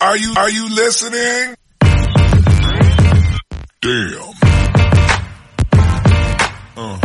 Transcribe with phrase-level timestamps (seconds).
[0.00, 1.56] Are you, are you listening?
[3.80, 4.30] Damn.
[6.76, 6.98] Uh.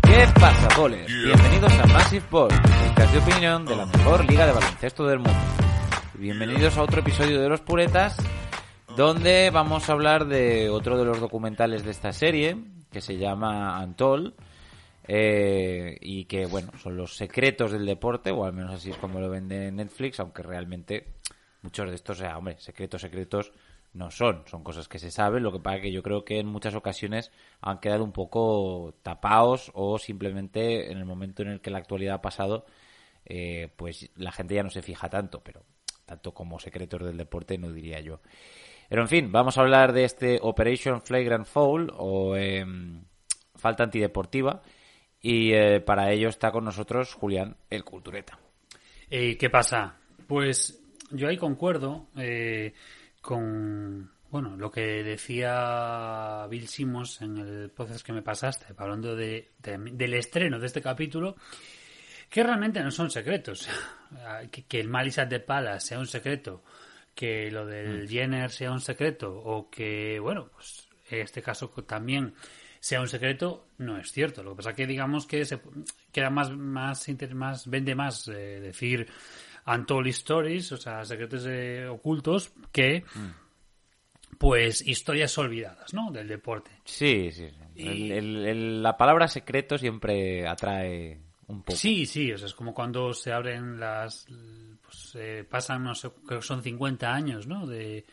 [0.00, 0.68] ¿Qué pasa?
[0.88, 1.06] Yeah.
[1.06, 5.38] Bienvenidos a Massive Ball, podcast de opinión de la mejor liga de baloncesto del mundo.
[6.14, 8.16] Bienvenidos a otro episodio de Los Puretas,
[8.96, 12.56] donde vamos a hablar de otro de los documentales de esta serie,
[12.90, 14.34] que se llama Antol,
[15.06, 19.20] eh, y que, bueno, son los secretos del deporte, o al menos así es como
[19.20, 21.18] lo vende Netflix, aunque realmente
[21.62, 23.52] muchos de estos, o sea, hombre, secretos, secretos
[23.94, 26.46] no son, son cosas que se saben, lo que pasa que yo creo que en
[26.46, 31.70] muchas ocasiones han quedado un poco tapados o simplemente en el momento en el que
[31.70, 32.66] la actualidad ha pasado,
[33.24, 35.62] eh, pues la gente ya no se fija tanto, pero
[36.04, 38.20] tanto como secretos del deporte no diría yo.
[38.88, 43.04] Pero en fin, vamos a hablar de este Operation Flagrant Foul o em,
[43.54, 44.62] falta antideportiva
[45.20, 48.38] y eh, para ello está con nosotros Julián, el cultureta.
[49.10, 49.96] Eh, ¿Qué pasa?
[50.26, 50.77] Pues
[51.10, 52.72] yo ahí concuerdo eh,
[53.20, 59.50] con bueno lo que decía Bill Simmons en el podcast que me pasaste, hablando de,
[59.58, 61.36] de- del estreno de este capítulo,
[62.28, 63.68] que realmente no son secretos.
[64.50, 66.62] que, que el Malisat de Pala sea un secreto,
[67.14, 72.34] que lo del Jenner sea un secreto, o que, bueno, pues en este caso también
[72.80, 74.42] sea un secreto, no es cierto.
[74.42, 75.58] Lo que pasa que digamos que se
[76.12, 79.08] queda más, más, más vende más eh, decir
[79.74, 83.04] untold stories, o sea, secretos eh, ocultos, que
[84.38, 86.10] pues historias olvidadas, ¿no?
[86.12, 86.70] Del deporte.
[86.84, 87.48] Sí, sí.
[87.50, 87.56] sí.
[87.74, 91.76] Y- El- el- el- la palabra secreto siempre atrae un poco.
[91.76, 94.26] Sí, sí, o sea, es como cuando se abren las...
[94.82, 97.66] Pues eh, pasan, no sé, creo que son 50 años, ¿no?
[97.66, 98.06] De,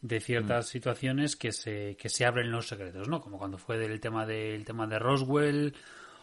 [0.00, 3.20] de ciertas situaciones que se, que se abren los secretos, ¿no?
[3.20, 5.74] Como cuando fue del tema del tema de Roswell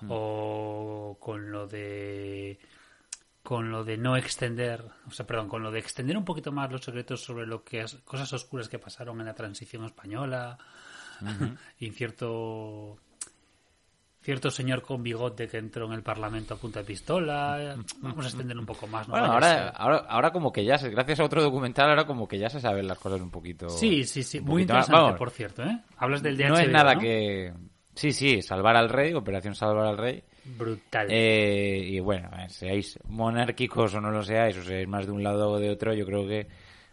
[0.10, 2.60] o con lo de
[3.44, 6.72] con lo de no extender, o sea, perdón, con lo de extender un poquito más
[6.72, 10.58] los secretos sobre lo que cosas oscuras que pasaron en la transición española
[11.80, 12.98] y cierto
[14.22, 17.76] cierto señor con bigote que entró en el Parlamento a punta de pistola.
[18.00, 19.06] Vamos a extender un poco más.
[19.10, 19.12] ¿no?
[19.12, 22.40] Bueno, ahora, ahora, ahora como que ya se, gracias a otro documental, ahora como que
[22.40, 23.68] ya se saben las cosas un poquito.
[23.68, 24.40] Sí, sí, sí.
[24.40, 24.62] Muy más.
[24.62, 25.82] interesante, Vamos, por cierto, ¿eh?
[25.98, 27.02] Hablas del de No es nada ¿no?
[27.02, 27.54] que.
[27.96, 30.24] Sí, sí, salvar al rey, Operación Salvar al Rey.
[30.46, 31.08] Brutal.
[31.10, 35.24] Eh, y bueno, eh, seáis monárquicos o no lo seáis, o seáis más de un
[35.24, 36.48] lado o de otro, yo creo que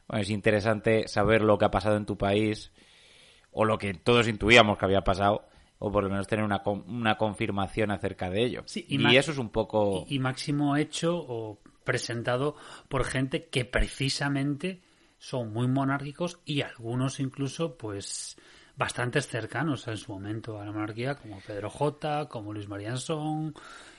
[0.07, 2.73] bueno, es interesante saber lo que ha pasado en tu país,
[3.51, 7.17] o lo que todos intuíamos que había pasado, o por lo menos tener una, una
[7.17, 8.63] confirmación acerca de ello.
[8.67, 10.05] Sí, y eso es un poco...
[10.09, 12.55] y, y máximo hecho o presentado
[12.89, 14.83] por gente que precisamente
[15.19, 18.37] son muy monárquicos y algunos incluso pues
[18.81, 23.55] bastantes cercanos en su momento a la monarquía como Pedro J, como Luis Marianson,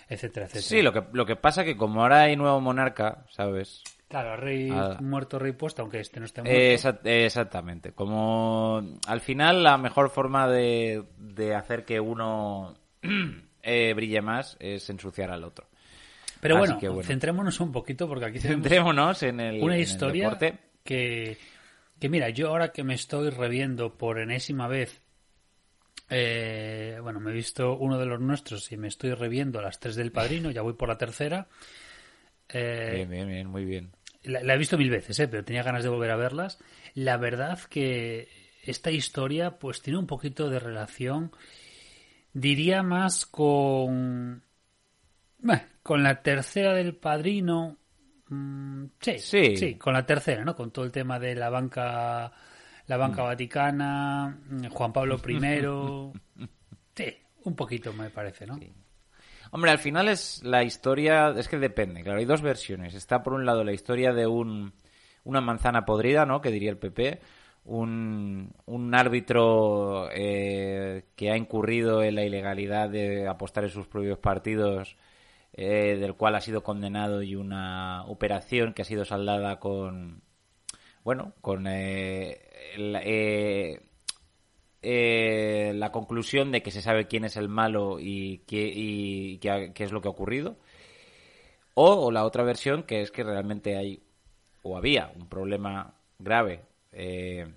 [0.09, 0.63] etcétera, etcétera.
[0.67, 3.83] Sí, lo que, lo que pasa que como ahora hay nuevo monarca, ¿sabes?
[4.09, 4.97] Claro, rey Ah.
[4.99, 6.59] muerto, rey puesto, aunque este no esté muerto.
[6.59, 7.91] Eh, exa- eh, exactamente.
[7.93, 12.73] Como al final la mejor forma de, de hacer que uno
[13.61, 15.67] eh, brille más es ensuciar al otro.
[16.41, 17.03] Pero bueno, bueno.
[17.03, 20.57] centrémonos un poquito porque aquí tenemos Centrémonos en el, una en el historia deporte.
[20.83, 21.37] que,
[22.01, 25.01] que mira, yo ahora que me estoy reviendo por enésima vez,
[26.09, 29.95] eh, bueno, me he visto uno de los nuestros y me estoy reviendo las tres
[29.95, 31.47] del padrino, ya voy por la tercera.
[32.49, 33.91] Eh, Bien, bien, bien, muy bien.
[34.23, 35.27] la, la he visto mil veces, ¿eh?
[35.27, 36.57] pero tenía ganas de volver a verlas.
[36.95, 38.27] La verdad que
[38.63, 41.31] esta historia pues tiene un poquito de relación,
[42.33, 44.43] diría más con...
[45.37, 47.77] Bah, con la tercera del padrino.
[48.31, 49.55] Mm, sí, Sí.
[49.57, 50.55] sí, con la tercera, ¿no?
[50.55, 52.31] Con todo el tema de la banca,
[52.87, 55.39] la banca vaticana, mm, Juan Pablo I.
[56.95, 58.59] Sí, un poquito me parece, ¿no?
[59.51, 62.93] Hombre, al final es la historia, es que depende, claro, hay dos versiones.
[62.95, 64.73] Está por un lado la historia de un,
[65.23, 66.41] una manzana podrida, ¿no?
[66.41, 67.19] Que diría el PP,
[67.65, 74.19] un, un árbitro eh, que ha incurrido en la ilegalidad de apostar en sus propios
[74.19, 74.97] partidos,
[75.53, 80.21] eh, del cual ha sido condenado y una operación que ha sido saldada con,
[81.03, 82.41] bueno, con eh,
[82.75, 83.81] el- eh,
[84.81, 89.91] eh, la conclusión de que se sabe quién es el malo y qué, qué es
[89.91, 90.57] lo que ha ocurrido.
[91.73, 94.03] O, o la otra versión, que es que realmente hay
[94.63, 96.61] o había un problema grave
[96.91, 97.47] eh,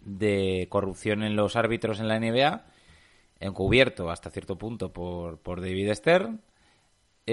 [0.00, 2.64] de corrupción en los árbitros en la NBA,
[3.40, 6.40] encubierto hasta cierto punto por, por David Stern,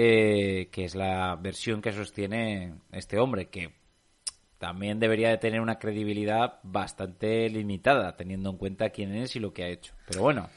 [0.00, 3.72] eh, que es la versión que sostiene este hombre, que
[4.56, 9.52] también debería de tener una credibilidad bastante limitada, teniendo en cuenta quién es y lo
[9.52, 9.94] que ha hecho.
[10.06, 10.48] Pero bueno,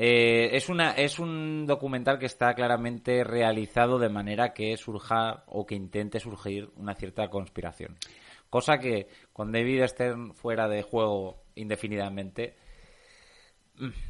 [0.00, 5.66] Eh, es, una, es un documental que está claramente realizado de manera que surja o
[5.66, 7.96] que intente surgir una cierta conspiración.
[8.48, 12.54] Cosa que con David Stern fuera de juego indefinidamente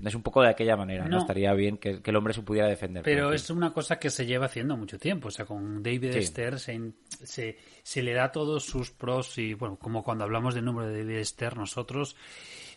[0.05, 1.19] es un poco de aquella manera, ¿no?
[1.19, 3.03] Estaría bien que, el hombre se pudiera defender.
[3.03, 5.29] Pero es una cosa que se lleva haciendo mucho tiempo.
[5.29, 10.03] O sea, con David Stern se, se, le da todos sus pros y, bueno, como
[10.03, 12.17] cuando hablamos del número de David Stern, nosotros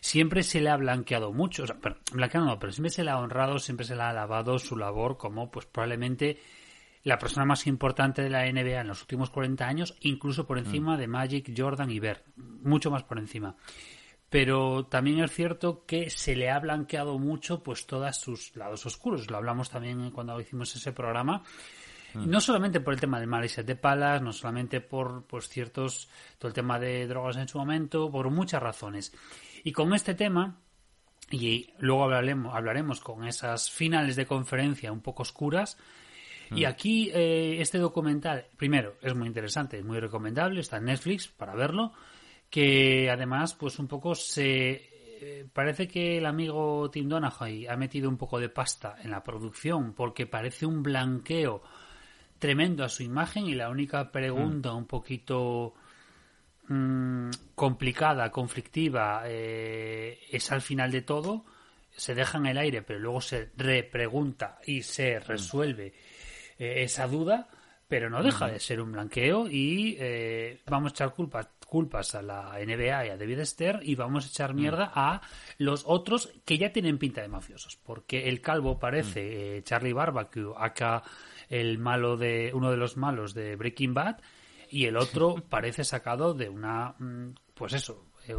[0.00, 1.76] siempre se le ha blanqueado mucho, o sea,
[2.12, 5.16] blanqueado no, pero siempre se le ha honrado, siempre se le ha alabado su labor
[5.16, 6.38] como pues probablemente
[7.04, 10.96] la persona más importante de la NBA en los últimos 40 años, incluso por encima
[10.96, 10.98] mm.
[10.98, 13.56] de Magic, Jordan y Bird, mucho más por encima.
[14.32, 19.30] Pero también es cierto que se le ha blanqueado mucho pues todos sus lados oscuros.
[19.30, 21.42] Lo hablamos también cuando hicimos ese programa.
[22.14, 22.30] Mm.
[22.30, 26.08] No solamente por el tema del Malice de Palas, no solamente por pues ciertos,
[26.38, 29.12] todo el tema de drogas en su momento, por muchas razones.
[29.64, 30.58] Y con este tema,
[31.30, 35.76] y luego hablaremos, hablaremos con esas finales de conferencia un poco oscuras,
[36.50, 36.68] y mm.
[36.68, 41.54] aquí eh, este documental, primero, es muy interesante, es muy recomendable, está en Netflix para
[41.54, 41.92] verlo,
[42.52, 44.92] que además, pues un poco se...
[45.24, 49.24] Eh, parece que el amigo Tim Donaghy ha metido un poco de pasta en la
[49.24, 51.62] producción porque parece un blanqueo
[52.38, 54.76] tremendo a su imagen y la única pregunta mm.
[54.76, 55.74] un poquito
[56.68, 61.44] Mm, complicada, conflictiva, eh, es al final de todo,
[61.90, 65.22] se deja en el aire, pero luego se repregunta y se mm.
[65.24, 65.92] resuelve
[66.58, 67.48] eh, esa duda,
[67.92, 72.22] pero no deja de ser un blanqueo y eh, vamos a echar culpas, culpas a
[72.22, 74.56] la NBA y a David Esther y vamos a echar mm.
[74.56, 75.20] mierda a
[75.58, 81.02] los otros que ya tienen pinta de mafiosos, porque el calvo parece Charlie Barbecue, acá
[81.50, 84.22] el malo de uno de los malos de Breaking Bad,
[84.70, 88.34] y el otro parece sacado de una, mm, pues eso, eh,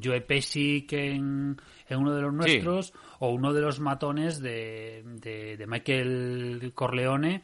[0.00, 1.56] Joe Pesci que en,
[1.90, 7.42] uno de los nuestros o uno de los matones de, de, Michael Corleone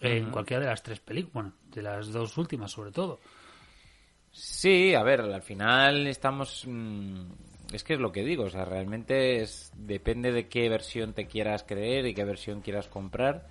[0.00, 3.20] en cualquiera de las tres películas, bueno, de las dos últimas sobre todo.
[4.30, 6.64] Sí, a ver, al final estamos...
[6.66, 7.30] Mm,
[7.72, 11.26] es que es lo que digo, o sea, realmente es, depende de qué versión te
[11.26, 13.46] quieras creer y qué versión quieras comprar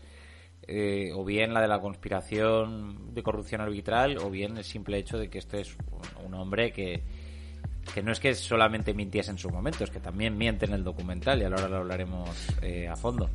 [0.70, 5.18] eh, o bien la de la conspiración de corrupción arbitral, o bien el simple hecho
[5.18, 5.78] de que este es
[6.26, 7.04] un, hombre que,
[7.94, 10.84] que no es que solamente mintiese en su momento, es que también miente en el
[10.84, 12.30] documental y ahora lo hablaremos
[12.62, 13.30] eh, a fondo.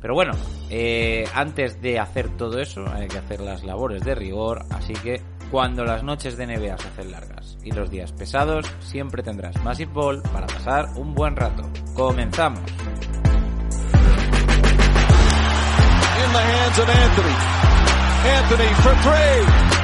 [0.00, 0.32] Pero bueno,
[0.70, 5.20] eh, antes de hacer todo eso hay que hacer las labores de rigor, así que
[5.50, 9.92] cuando las noches de NBA se hacen largas y los días pesados, siempre tendrás Massive
[9.92, 11.62] Ball para pasar un buen rato.
[11.94, 12.60] ¡Comenzamos!
[16.84, 17.34] Anthony.
[18.26, 19.40] Anthony for three.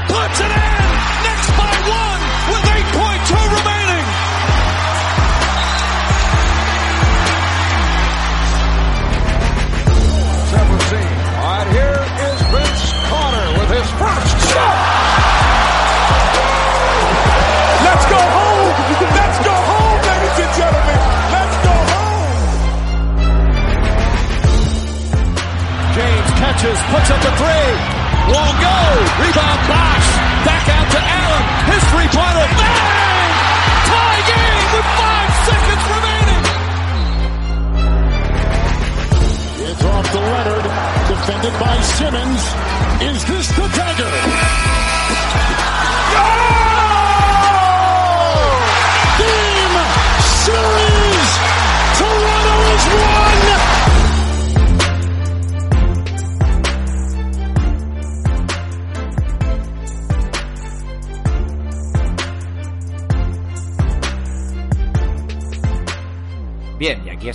[0.08, 0.82] Puts it in.
[1.24, 2.20] Next by one
[2.50, 3.81] with 8.2 remaining.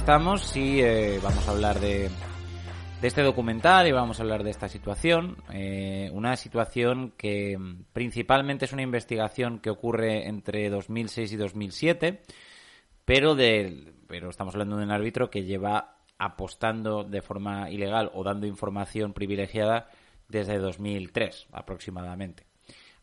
[0.08, 2.10] Estamos y eh, vamos a hablar de,
[3.02, 5.36] de, este documental y vamos a hablar de esta situación.
[5.52, 12.22] Eh, una situación que mm, principalmente es una investigación que ocurre entre 2006 y 2007,
[13.04, 18.24] pero, de, pero estamos hablando de un árbitro que lleva apostando de forma ilegal o
[18.24, 19.90] dando información privilegiada
[20.30, 22.46] desde 2003 aproximadamente.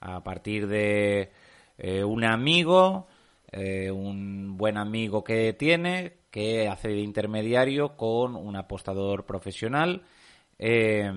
[0.01, 1.33] A partir de
[1.77, 3.09] eh, un amigo,
[3.53, 10.03] un buen amigo que tiene, que hace de intermediario con un apostador profesional
[10.59, 11.09] eh,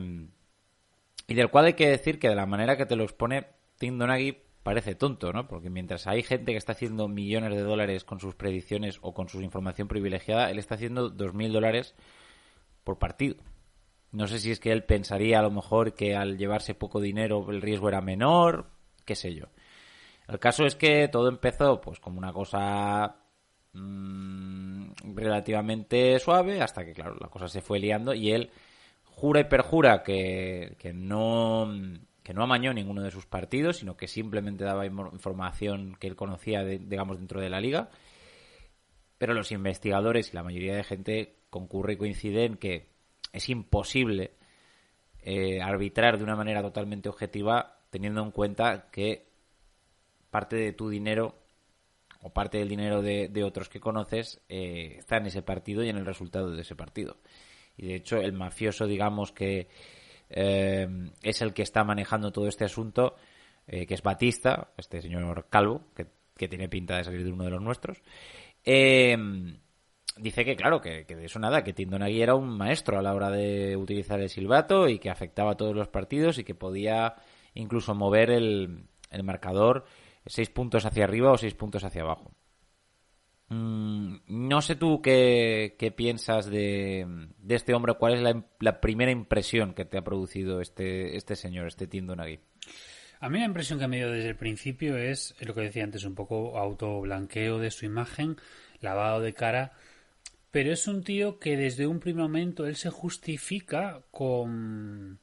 [1.28, 3.48] y del cual hay que decir que de la manera que te lo expone
[3.80, 5.48] Tim Donaghy parece tonto, ¿no?
[5.48, 9.28] Porque mientras hay gente que está haciendo millones de dólares con sus predicciones o con
[9.28, 11.96] su información privilegiada, él está haciendo dos mil dólares
[12.84, 13.38] por partido.
[14.12, 17.50] No sé si es que él pensaría a lo mejor que al llevarse poco dinero
[17.50, 18.70] el riesgo era menor,
[19.04, 19.46] qué sé yo.
[20.28, 23.16] El caso es que todo empezó pues como una cosa
[23.74, 24.37] mm,
[25.16, 28.52] relativamente suave hasta que, claro, la cosa se fue liando y él
[29.06, 31.68] jura y perjura que, que no
[32.24, 36.62] que no amañó ninguno de sus partidos, sino que simplemente daba información que él conocía,
[36.66, 37.90] de- digamos, dentro de la liga.
[39.18, 42.90] Pero los investigadores y la mayoría de gente concurre y coincide en que
[43.32, 44.32] es imposible
[45.24, 49.30] eh, arbitrar de una manera totalmente objetiva teniendo en cuenta que
[50.30, 51.36] parte de tu dinero
[52.22, 55.90] o parte del dinero de, de otros que conoces eh, está en ese partido y
[55.90, 57.18] en el resultado de ese partido.
[57.78, 59.68] Y de hecho el mafioso, digamos que
[60.30, 60.88] eh,
[61.22, 63.16] es el que está manejando todo este asunto,
[63.68, 67.44] eh, que es Batista, este señor Calvo, que, que tiene pinta de salir de uno
[67.44, 68.02] de los nuestros.
[70.20, 73.14] Dice que, claro, que, que de eso nada, que Tindonagui era un maestro a la
[73.14, 77.16] hora de utilizar el silbato y que afectaba a todos los partidos y que podía
[77.54, 79.86] incluso mover el, el marcador
[80.28, 82.32] seis puntos hacia arriba o seis puntos hacia abajo.
[83.50, 87.06] Mm, no sé tú qué, qué piensas de,
[87.38, 91.36] de este hombre, cuál es la, la primera impresión que te ha producido este, este
[91.36, 92.40] señor, este Tindonagui.
[93.20, 96.04] A mí la impresión que me dio desde el principio es lo que decía antes,
[96.04, 98.36] un poco autoblanqueo de su imagen,
[98.82, 99.74] lavado de cara,
[100.52, 105.20] pero es un tío que desde un primer momento él se justifica con...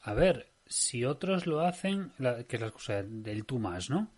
[0.00, 4.10] A ver, si otros lo hacen, la- que es la cosa del tú más, ¿no?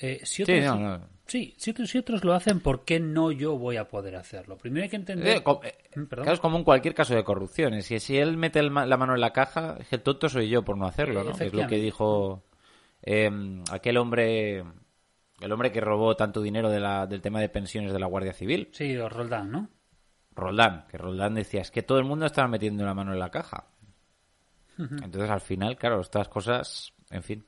[0.00, 1.08] Eh, si otros, Sí, no, no.
[1.26, 4.56] sí, si otros, si otros lo hacen, ¿por qué no yo voy a poder hacerlo?
[4.56, 5.36] Primero hay que entender...
[5.38, 7.80] Eh, eh, Mm, claro, es como en cualquier caso de corrupción.
[7.82, 10.48] Si, si él mete el la mano en la caja, es que el tonto soy
[10.48, 11.30] yo por no hacerlo, ¿no?
[11.38, 12.42] Es lo que dijo
[13.02, 13.30] eh,
[13.70, 14.64] aquel hombre,
[15.40, 18.32] el hombre que robó tanto dinero de la- del tema de pensiones de la Guardia
[18.32, 19.68] Civil, Sí, Roldán, ¿no?
[20.34, 23.30] Roldán, que Roldán decía, es que todo el mundo estaba metiendo la mano en la
[23.30, 23.68] caja.
[24.78, 27.46] Entonces, al final, claro, estas cosas, en fin,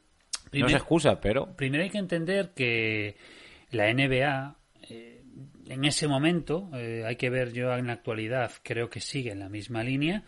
[0.62, 3.16] no se excusa, pero Primero hay que entender que
[3.70, 4.56] la NBA,
[4.88, 5.22] eh,
[5.68, 9.40] en ese momento, eh, hay que ver yo en la actualidad, creo que sigue en
[9.40, 10.25] la misma línea,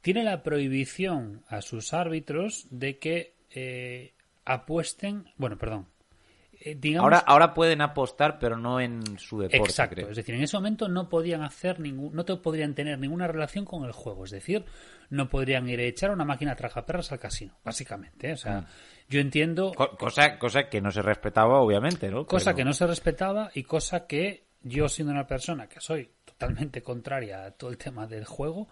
[0.00, 4.12] tiene la prohibición a sus árbitros de que eh,
[4.44, 5.86] apuesten, bueno, perdón,
[6.60, 10.10] eh, digamos, ahora, ahora pueden apostar, pero no en su deporte, Exacto, creo.
[10.10, 13.64] es decir, en ese momento no podían hacer ningún, no te podrían tener ninguna relación
[13.64, 14.64] con el juego, es decir,
[15.10, 18.32] no podrían ir a echar una máquina tragaperras al casino, básicamente, ¿eh?
[18.32, 18.66] o sea,
[19.08, 22.26] yo entiendo Co- cosa, cosa que no se respetaba, obviamente, ¿no?
[22.26, 26.10] cosa Pero- que no se respetaba y cosa que yo siendo una persona que soy
[26.24, 28.68] totalmente contraria a todo el tema del juego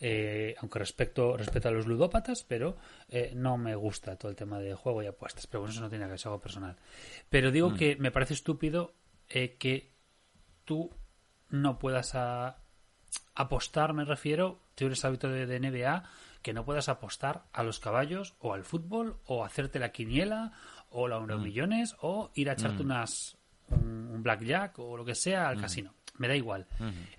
[0.00, 2.76] eh, aunque respeto respeto a los ludópatas pero
[3.08, 5.88] eh, no me gusta todo el tema del juego y apuestas pero bueno eso no
[5.88, 6.76] tiene que ver es algo personal
[7.30, 7.76] pero digo Mm.
[7.76, 8.92] que me parece estúpido
[9.28, 9.92] eh, que
[10.64, 10.90] tú
[11.48, 12.58] no puedas a-
[13.34, 16.02] apostar me refiero tú eres hábito de, de NBA
[16.46, 20.52] que no puedas apostar a los caballos o al fútbol o hacerte la quiniela
[20.90, 23.36] o la euromillones o ir a echarte unas
[23.70, 25.92] un, un blackjack o lo que sea al casino.
[26.18, 26.68] Me da igual.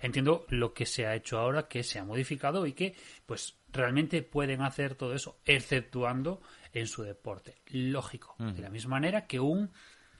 [0.00, 4.22] Entiendo lo que se ha hecho ahora que se ha modificado y que pues realmente
[4.22, 6.40] pueden hacer todo eso exceptuando
[6.72, 7.60] en su deporte.
[7.66, 9.70] Lógico de la misma manera que un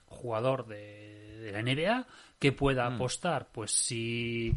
[0.05, 2.05] jugador de, de la NBA
[2.37, 4.55] que pueda apostar pues si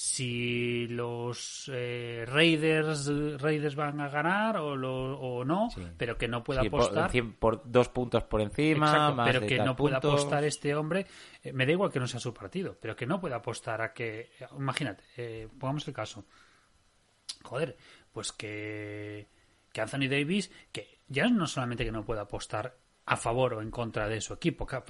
[0.00, 3.10] si los eh, Raiders
[3.42, 5.84] Raiders van a ganar o, lo- o no Sí.
[5.96, 9.58] pero que no pueda Sí, apostar por, dos puntos por encima, Exacto, más pero que
[9.58, 10.20] no pueda puntos.
[10.20, 11.04] apostar este hombre,
[11.42, 13.92] eh, me da igual que no sea su partido, pero que no pueda apostar a
[13.92, 16.24] que, imagínate, eh, pongamos el caso,
[17.42, 17.76] joder,
[18.12, 19.26] pues que,
[19.72, 23.72] que Anthony Davis, que ya no solamente que no pueda apostar a favor o en
[23.72, 24.84] contra de su equipo, a-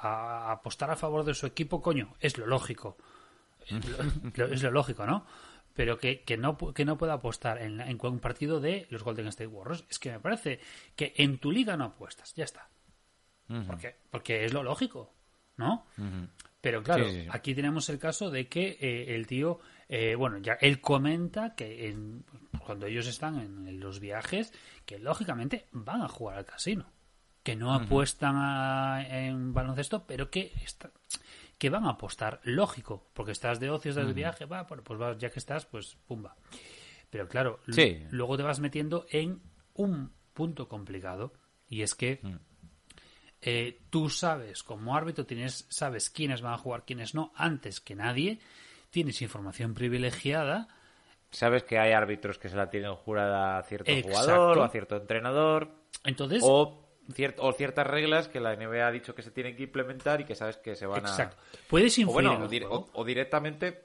[0.00, 2.96] a- apostar a favor de su equipo, coño, es lo lógico,
[3.68, 5.26] es lo, es lo lógico, ¿no?
[5.74, 9.26] Pero que, que no que no pueda apostar en, en un partido de los Golden
[9.28, 10.60] State Warriors, es que me parece
[10.94, 12.68] que en tu liga no apuestas, ya está.
[13.66, 15.12] porque, porque es lo lógico,
[15.56, 15.86] ¿no?
[16.60, 17.28] Pero claro, Sí, sí, sí.
[17.30, 21.88] aquí tenemos el caso de que eh, el tío, eh, bueno, ya él comenta que
[21.88, 22.24] en-
[22.64, 24.52] cuando ellos están en, en los viajes,
[24.86, 26.86] que lógicamente van a jugar al casino,
[27.44, 30.90] que no apuestan a- en baloncesto, pero que está-
[31.58, 34.98] que van a apostar, lógico, porque estás de ocio, estás de viaje, va, bueno, pues
[34.98, 36.34] vas, ya que estás, pues pumba.
[37.10, 38.04] Pero claro, Sí.
[38.10, 39.40] luego te vas metiendo en
[39.74, 41.32] un punto complicado,
[41.68, 42.20] y es que
[43.46, 47.94] eh, tú sabes, como árbitro, tienes, sabes quiénes van a jugar, quiénes no, antes que
[47.94, 48.40] nadie,
[48.90, 50.68] tienes información privilegiada,
[51.30, 54.08] Sabes que hay árbitros que se la tienen jurada a cierto Exacto.
[54.22, 55.74] jugador o a cierto entrenador
[56.04, 56.40] entonces...
[56.44, 60.20] o, cier- o ciertas reglas que la NBA ha dicho que se tienen que implementar
[60.20, 61.36] y que sabes que se van Exacto.
[61.40, 61.58] a...
[61.68, 62.88] Puedes O influir bueno, o, dir- juego.
[62.94, 63.82] o- o directamente,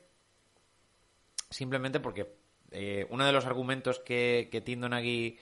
[1.50, 2.36] simplemente porque
[2.72, 5.38] eh, uno de los argumentos que, que Tim Donaghy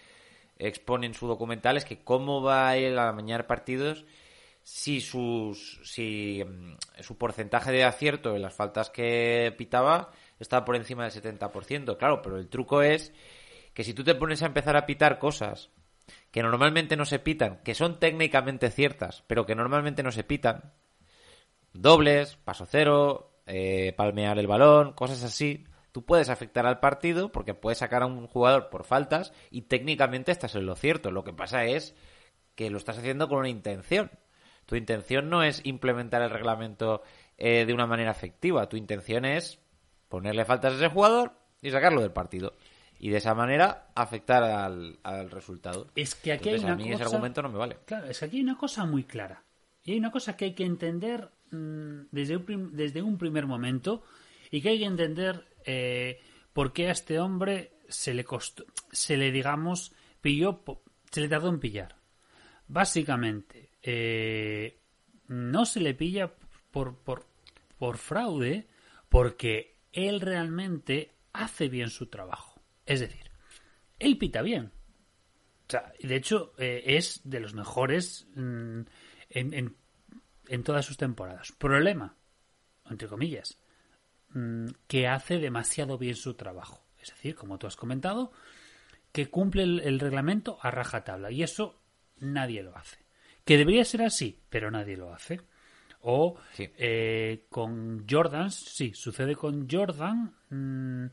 [0.57, 4.05] expone en su documental es que cómo va él a amañar partidos
[4.63, 10.75] si sus si mm, su porcentaje de acierto en las faltas que pitaba estaba por
[10.75, 11.97] encima del 70%.
[11.97, 13.13] Claro, pero el truco es
[13.73, 15.69] que si tú te pones a empezar a pitar cosas
[16.31, 20.73] que normalmente no se pitan, que son técnicamente ciertas, pero que normalmente no se pitan,
[21.73, 27.53] dobles, paso cero, eh, palmear el balón, cosas así, tú puedes afectar al partido porque
[27.53, 31.11] puedes sacar a un jugador por faltas y técnicamente estás en lo cierto.
[31.11, 31.95] Lo que pasa es
[32.55, 34.11] que lo estás haciendo con una intención.
[34.65, 37.03] Tu intención no es implementar el reglamento
[37.37, 38.67] eh, de una manera efectiva.
[38.67, 39.59] Tu intención es
[40.09, 41.31] ponerle faltas a ese jugador
[41.61, 42.53] y sacarlo del partido.
[42.99, 45.87] Y de esa manera afectar al, al resultado.
[45.95, 47.03] Es que aquí Entonces, hay a una mí cosa...
[47.03, 47.77] ese argumento no me vale.
[47.85, 49.43] Claro, es que aquí hay una cosa muy clara.
[49.83, 53.45] Y hay una cosa que hay que entender mm, desde, un prim- desde un primer
[53.45, 54.03] momento
[54.51, 56.19] y que hay que entender eh,
[56.53, 60.63] por qué a este hombre se le costó, se le, digamos, pilló,
[61.11, 61.95] se le tardó en pillar.
[62.67, 64.79] Básicamente, eh,
[65.27, 66.33] no se le pilla
[66.71, 67.25] por, por,
[67.77, 68.67] por fraude
[69.07, 72.56] porque él realmente hace bien su trabajo.
[72.87, 73.29] Es decir,
[73.99, 74.71] él pita bien.
[75.67, 78.81] O sea, de hecho, eh, es de los mejores mm,
[79.29, 79.75] en, en,
[80.47, 81.51] en todas sus temporadas.
[81.51, 82.15] Problema,
[82.89, 83.57] entre comillas,
[84.29, 86.85] mm, que hace demasiado bien su trabajo.
[87.01, 88.31] Es decir, como tú has comentado,
[89.11, 91.31] que cumple el, el reglamento a rajatabla.
[91.31, 91.81] Y eso
[92.17, 92.97] nadie lo hace.
[93.43, 95.41] Que debería ser así, pero nadie lo hace.
[96.01, 96.69] O Sí.
[96.77, 100.33] eh, con Jordans, sí, sucede con Jordan.
[100.49, 101.05] mm,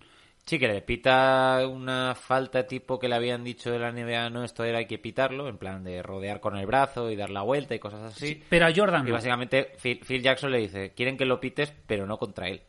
[0.46, 4.44] Sí, que le pita una falta tipo que le habían dicho de la NBA, no,
[4.44, 7.40] esto era hay que pitarlo, en plan de rodear con el brazo y dar la
[7.40, 8.42] vuelta y cosas así.
[8.50, 9.14] pero a Jordan Y no.
[9.14, 12.60] básicamente Phil, Phil Jackson le dice, quieren que lo pites, pero no contra él.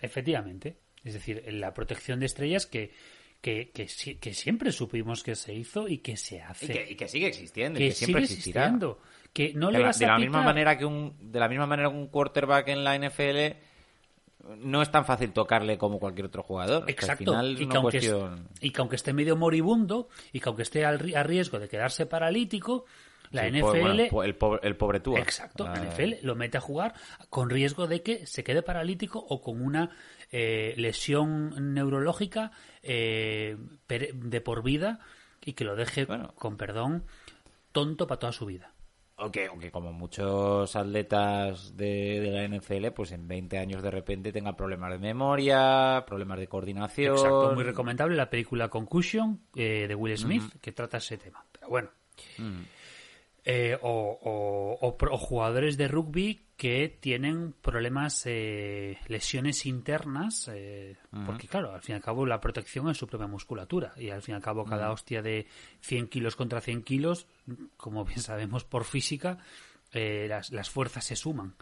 [0.00, 0.76] Efectivamente.
[1.02, 2.92] Es decir, la protección de estrellas que,
[3.40, 3.86] que, que,
[4.20, 6.66] que siempre supimos que se hizo y que se hace.
[6.66, 8.62] Y, que, y que sigue existiendo, y que que siempre sigue existirá.
[8.66, 9.00] existiendo.
[9.32, 11.48] Que no de le la, vas de a la misma manera que un de la
[11.48, 13.58] misma manera que un quarterback en la NFL
[14.56, 16.88] no es tan fácil tocarle como cualquier otro jugador.
[16.88, 17.36] Exacto.
[17.36, 18.48] Al final y, que aunque, es- cuestión...
[18.60, 22.06] y que aunque esté medio moribundo y que aunque esté al a riesgo de quedarse
[22.06, 22.84] paralítico,
[23.30, 23.60] la Sí, NFL.
[23.80, 25.18] bueno, el, pobre, el pobre Tua.
[25.18, 26.94] Exacto, la NFL lo mete a jugar
[27.28, 29.90] con riesgo de que se quede paralítico o con una
[30.32, 33.56] eh, lesión neurológica eh,
[33.88, 35.00] de por vida
[35.44, 36.32] y que lo deje, Bueno.
[36.36, 37.04] con perdón,
[37.72, 38.72] tonto para toda su vida.
[39.20, 43.82] O que, o que como muchos atletas de, de la NFL, pues en 20 años
[43.82, 47.14] de repente tengan problemas de memoria, problemas de coordinación.
[47.14, 51.44] Exacto, muy recomendable la película Concussion eh, de Will Smith que trata ese tema.
[51.50, 51.88] Pero bueno.
[53.44, 60.96] Eh, o, o- o o jugadores de rugby que tienen problemas, eh, lesiones internas, eh,
[61.24, 64.20] porque claro, al fin y al cabo la protección es su propia musculatura y al
[64.22, 65.46] fin y al cabo cada hostia de
[65.80, 67.26] 100 kilos contra 100 kilos,
[67.76, 69.38] como bien sabemos por física,
[69.92, 71.54] eh, las, las fuerzas se suman.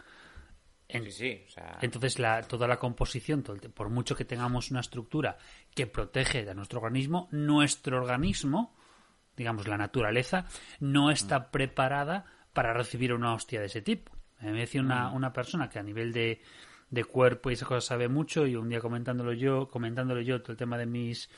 [0.89, 4.15] En- Sí, sí, o sea, entonces, la, toda la composición, todo el te- por mucho
[4.15, 5.37] que tengamos una estructura
[5.75, 8.73] que protege a nuestro organismo, nuestro organismo,
[9.35, 10.45] digamos la naturaleza,
[10.79, 14.16] no está preparada para recibir una hostia de ese tipo.
[14.41, 16.41] Me decía una, una persona que a nivel de,
[16.89, 20.51] de cuerpo y esas cosas sabe mucho y un día comentándolo yo, comentándolo yo todo
[20.53, 21.29] el tema de mis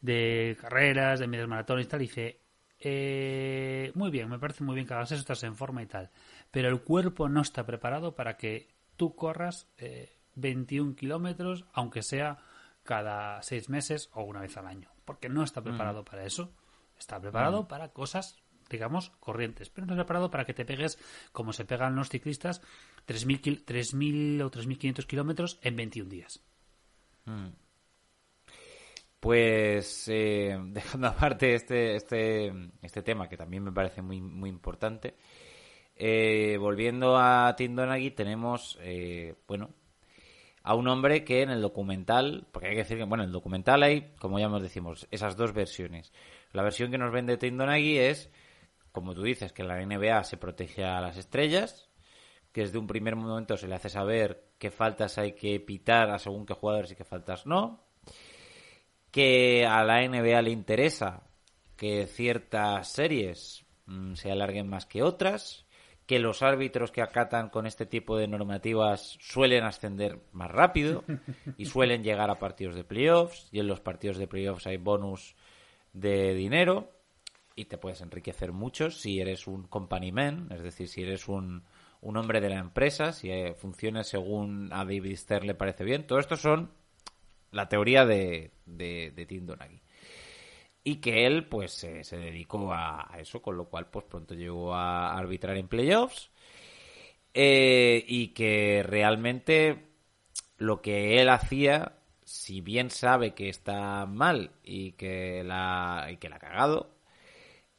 [0.00, 2.40] de carreras, de medias maratones y tal, dice,
[2.78, 6.10] eh, muy bien, me parece muy bien que hagas eso, estás en forma y tal,
[6.50, 12.38] pero el cuerpo no está preparado para que tú corras eh, 21 kilómetros, aunque sea
[12.84, 16.52] cada seis meses o una vez al año, porque no está preparado para eso,
[16.96, 18.36] está preparado para cosas,
[18.68, 20.98] digamos, corrientes, pero no preparado para que te pegues,
[21.32, 22.60] como se pegan los ciclistas,
[23.06, 26.40] 3.000 kil- 3.000 o 3.500 kilómetros en 21 días.
[29.20, 32.52] Pues eh, dejando aparte este, este,
[32.82, 35.14] este tema que también me parece muy, muy importante,
[35.96, 39.70] eh, volviendo a Tim Donaghy tenemos, eh, bueno,
[40.62, 43.32] a un hombre que en el documental, porque hay que decir que, bueno, en el
[43.32, 46.12] documental hay, como ya nos decimos, esas dos versiones.
[46.52, 48.30] La versión que nos vende Tim Donaghy es,
[48.98, 51.88] como tú dices, que en la NBA se protege a las estrellas,
[52.52, 56.18] que desde un primer momento se le hace saber qué faltas hay que pitar a
[56.18, 57.84] según qué jugadores y qué faltas no,
[59.12, 61.22] que a la NBA le interesa
[61.76, 65.64] que ciertas series mm, se alarguen más que otras,
[66.06, 71.04] que los árbitros que acatan con este tipo de normativas suelen ascender más rápido
[71.56, 75.36] y suelen llegar a partidos de playoffs y en los partidos de playoffs hay bonus
[75.92, 76.97] de dinero
[77.58, 81.64] y te puedes enriquecer mucho si eres un company man, es decir, si eres un,
[82.00, 83.56] un hombre de la empresa, si eh,
[84.04, 86.06] según a David Stern le parece bien.
[86.06, 86.70] Todo esto son
[87.50, 89.80] la teoría de, de, de Tim Donaghy.
[90.84, 94.74] y que él pues se, dedicó a, a eso, con lo cual pues pronto llegó
[94.74, 96.30] a arbitrar en playoffs
[97.34, 99.88] eh, y que realmente
[100.58, 106.28] lo que él hacía, si bien sabe que está mal y que la, y que
[106.28, 106.97] la ha cagado,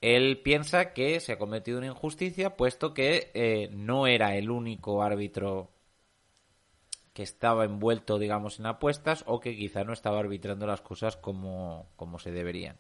[0.02, 5.04] él piensa que se ha cometido una injusticia, puesto que eh, no era el único
[5.04, 5.72] árbitro
[7.14, 11.90] que estaba envuelto, digamos, en apuestas o que quizá no estaba arbitrando las cosas como,
[11.98, 12.78] como se deberían.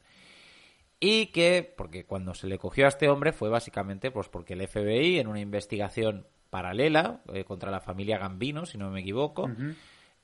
[1.01, 4.67] Y que, porque cuando se le cogió a este hombre fue básicamente pues porque el
[4.67, 9.49] FBI en una investigación paralela eh, contra la familia Gambino, si no me equivoco,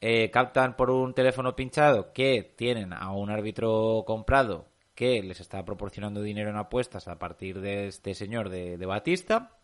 [0.02, 5.64] eh, captan por un teléfono pinchado que tienen a un árbitro comprado que les está
[5.66, 9.58] proporcionando dinero en apuestas a partir de este señor de, de Batista.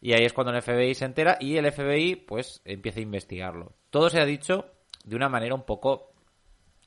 [0.00, 3.72] Y ahí es cuando el FBI se entera y el FBI pues empieza a investigarlo.
[3.90, 4.66] Todo se ha dicho
[5.04, 6.12] de una manera un poco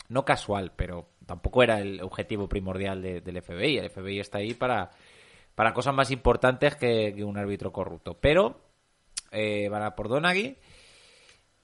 [0.09, 3.77] no casual, pero tampoco era el objetivo primordial de- del FBI.
[3.77, 4.91] El FBI está ahí para,
[5.55, 8.15] para cosas más importantes que, un árbitro corrupto.
[8.19, 8.61] Pero
[9.31, 10.57] eh, van a por Donaghy,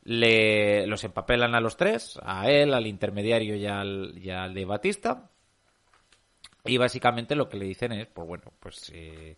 [0.03, 4.65] le, los empapelan a los tres, a él, al intermediario y al, y al de
[4.65, 5.30] Batista.
[6.65, 9.37] Y básicamente lo que le dicen es, pues bueno, pues eh,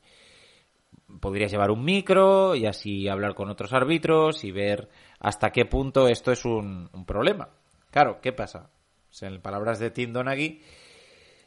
[1.20, 6.08] podrías llevar un micro y así hablar con otros árbitros y ver hasta qué punto
[6.08, 7.50] esto es un, un problema.
[7.92, 8.70] Claro, ¿qué pasa?
[9.22, 10.62] En palabras de Tim Donaghy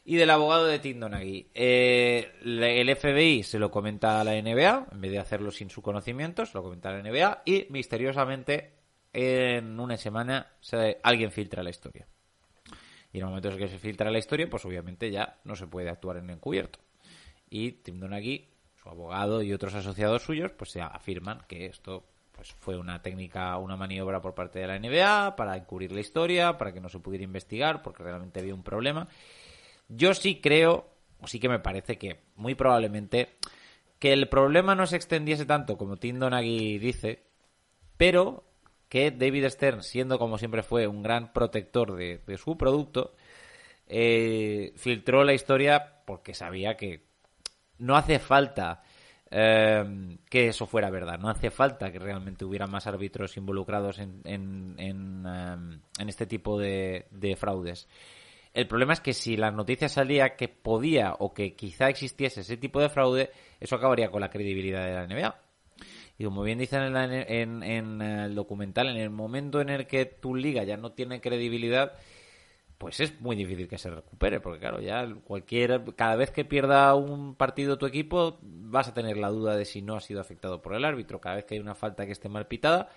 [0.05, 4.87] y del abogado de Tim Donaghy, eh, el FBI se lo comenta a la NBA,
[4.93, 8.73] en vez de hacerlo sin su conocimiento, se lo comenta a la NBA y misteriosamente
[9.13, 12.07] en una semana se- alguien filtra la historia.
[13.17, 15.67] Y en el momento en que se filtra la historia, pues obviamente ya no se
[15.67, 16.81] puede actuar en encubierto.
[17.49, 22.53] Y Tim Donaghy, su abogado y otros asociados suyos, pues se afirman que esto pues
[22.53, 26.75] fue una técnica, una maniobra por parte de la NBA para encubrir la historia, para
[26.75, 29.09] que no se pudiera investigar, porque realmente había un problema.
[29.89, 30.87] Yo sí creo,
[31.19, 33.39] o sí que me parece que muy probablemente
[33.99, 37.23] que el problema no se extendiese tanto como Tim Donaghy dice,
[37.97, 38.45] pero
[38.89, 43.15] que David Stern, siendo como siempre fue un gran protector de, su producto,
[43.89, 47.05] eh, filtró la historia porque sabía que
[47.79, 48.83] no hace falta
[49.31, 54.21] eh, que eso fuera verdad, no hace falta que realmente hubiera más árbitros involucrados en,
[54.25, 57.89] en, en, eh, en este tipo de, de fraudes.
[58.55, 62.57] El problema es que si la noticia salía que podía o que quizá existiese ese
[62.57, 65.46] tipo de fraude, eso acabaría con la credibilidad de la NBA.
[66.19, 69.87] Y como bien dicen en, la- en- en el documental, en el momento en el
[69.87, 71.93] que tu liga ya no tiene credibilidad,
[72.79, 76.95] pues es muy difícil que se recupere, porque claro, ya cualquier, cada vez que pierda
[76.95, 80.61] un partido tu equipo, vas a tener la duda de si no ha sido afectado
[80.63, 82.91] por el árbitro, cada vez que hay una falta que esté mal pitada,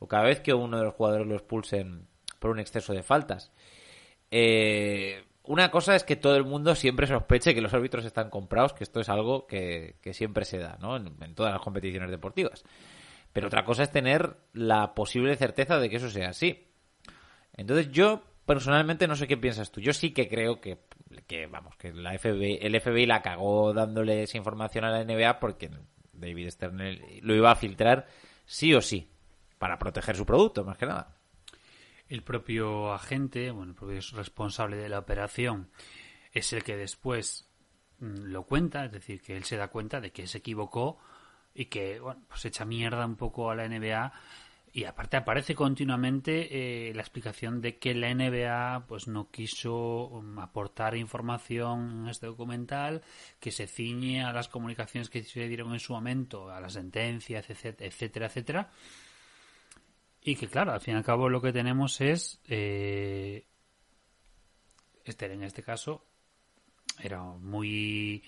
[0.00, 2.06] o cada vez que uno de los jugadores lo expulsen
[2.40, 3.52] por un exceso de faltas.
[4.30, 8.72] Eh, una cosa es que todo el mundo siempre sospeche que los árbitros están comprados,
[8.72, 10.96] que esto es algo que, siempre se da, ¿no?
[10.96, 12.64] En, en todas las competiciones deportivas.
[13.32, 16.68] Pero otra cosa es tener la posible certeza de que eso sea así.
[17.56, 19.80] Entonces yo personalmente no sé qué piensas tú.
[19.80, 20.78] Yo sí que creo que,
[21.26, 25.40] que vamos, que la FBI, el FBI la cagó dándole esa información a la NBA
[25.40, 25.70] porque
[26.12, 28.06] David Stern lo iba a filtrar
[28.44, 29.10] sí o sí
[29.58, 31.13] para proteger su producto, más que nada.
[32.08, 35.70] El propio agente, bueno, el propio responsable de la operación,
[36.32, 37.48] es el que después
[38.00, 40.98] mm, lo cuenta, es decir, que él se da cuenta de que se equivocó
[41.54, 44.12] y que, bueno, pues echa mierda un poco a la NBA
[44.76, 50.40] y aparte aparece continuamente eh, la explicación de que la NBA pues no quiso um,
[50.40, 53.02] aportar información en este documental
[53.38, 57.48] que se ciñe a las comunicaciones que se dieron en su momento, a las sentencias,
[57.48, 58.70] etcétera, etcétera, etcétera.
[60.24, 63.46] Y que claro, al fin y al cabo lo que tenemos es eh,
[65.04, 66.06] Esther en este caso
[67.02, 68.24] era muy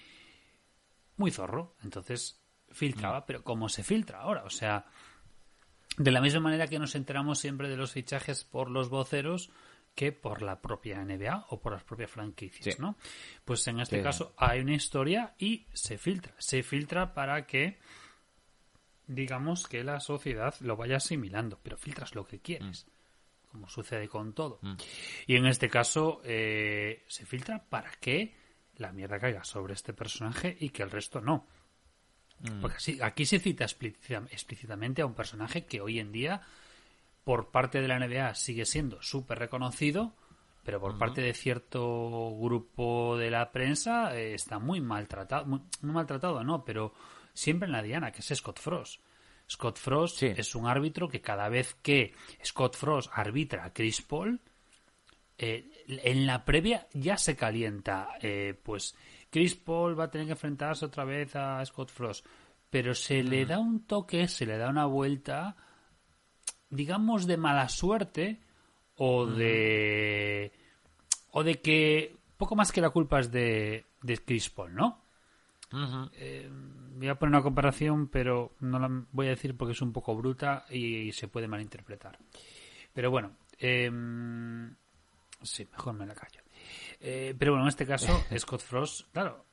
[1.17, 4.45] muy zorro, entonces filtraba, pero ¿cómo se filtra ahora?
[4.45, 4.85] O sea,
[5.97, 9.51] de la misma manera que nos enteramos siempre de los fichajes por los voceros
[9.95, 12.83] que por la propia NBA o por las propias franquicias, Sí.
[12.83, 12.99] ¿no?
[13.47, 14.03] Pues en este Sí.
[14.03, 16.35] caso hay una historia y se filtra.
[16.37, 17.79] Se filtra para que
[19.07, 22.87] digamos que la sociedad lo vaya asimilando, pero filtras lo que quieres,
[23.51, 24.59] como sucede con todo.
[25.27, 28.35] Y en este caso eh, se filtra para que
[28.77, 31.47] la mierda caiga sobre este personaje y que el resto no.
[32.61, 36.43] Porque sí, aquí se cita explícita- explícitamente a un personaje que hoy en día,
[37.25, 40.13] por parte de la NBA, sigue siendo súper reconocido,
[40.63, 45.47] pero por parte de cierto grupo de la prensa eh, está muy maltratado.
[45.47, 46.93] Muy, muy maltratado, no, pero
[47.37, 49.01] siempre en la diana, que es Scott Frost.
[49.49, 50.27] Scott Frost Sí.
[50.37, 52.13] es un árbitro que cada vez que
[52.45, 54.41] Scott Frost arbitra a Chris Paul,
[55.39, 58.09] eh, en la previa ya se calienta.
[58.21, 58.97] eh, pues
[59.31, 62.27] Chris Paul va a tener que enfrentarse otra vez a Scott Frost.
[62.71, 65.57] Pero se le da un toque, se le da una vuelta,
[66.71, 68.41] digamos, de mala suerte
[68.97, 70.53] o de.
[71.31, 75.05] o de que poco más que la culpa es de, de Chris Paul, ¿no?
[76.15, 76.51] Eh,
[76.97, 80.15] voy a poner una comparación, pero no la voy a decir porque es un poco
[80.17, 82.19] bruta y, se puede malinterpretar.
[82.93, 84.75] Pero bueno, em,
[85.43, 86.41] sí, mejor me la callo.
[87.01, 89.45] Eh, pero bueno, en este caso, Scott Frost, claro,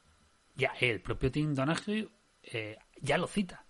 [0.56, 2.10] ya el propio Tim Donahue
[2.43, 3.65] eh, ya lo cita.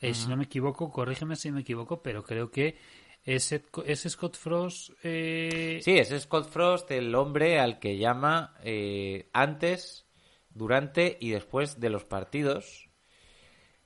[0.00, 2.76] Eh, Si no me equivoco, corrígeme si me equivoco, pero creo que
[3.24, 4.90] es, es Scott Frost.
[5.04, 10.06] eh, Sí, es Scott Frost el hombre al que llama eh, antes,
[10.54, 12.88] durante y después de los partidos,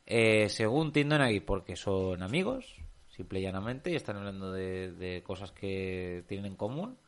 [0.07, 2.77] eh, según Tim Donaghy, porque son amigos,
[3.09, 6.99] simple y llanamente, y están hablando de, de cosas que tienen en común.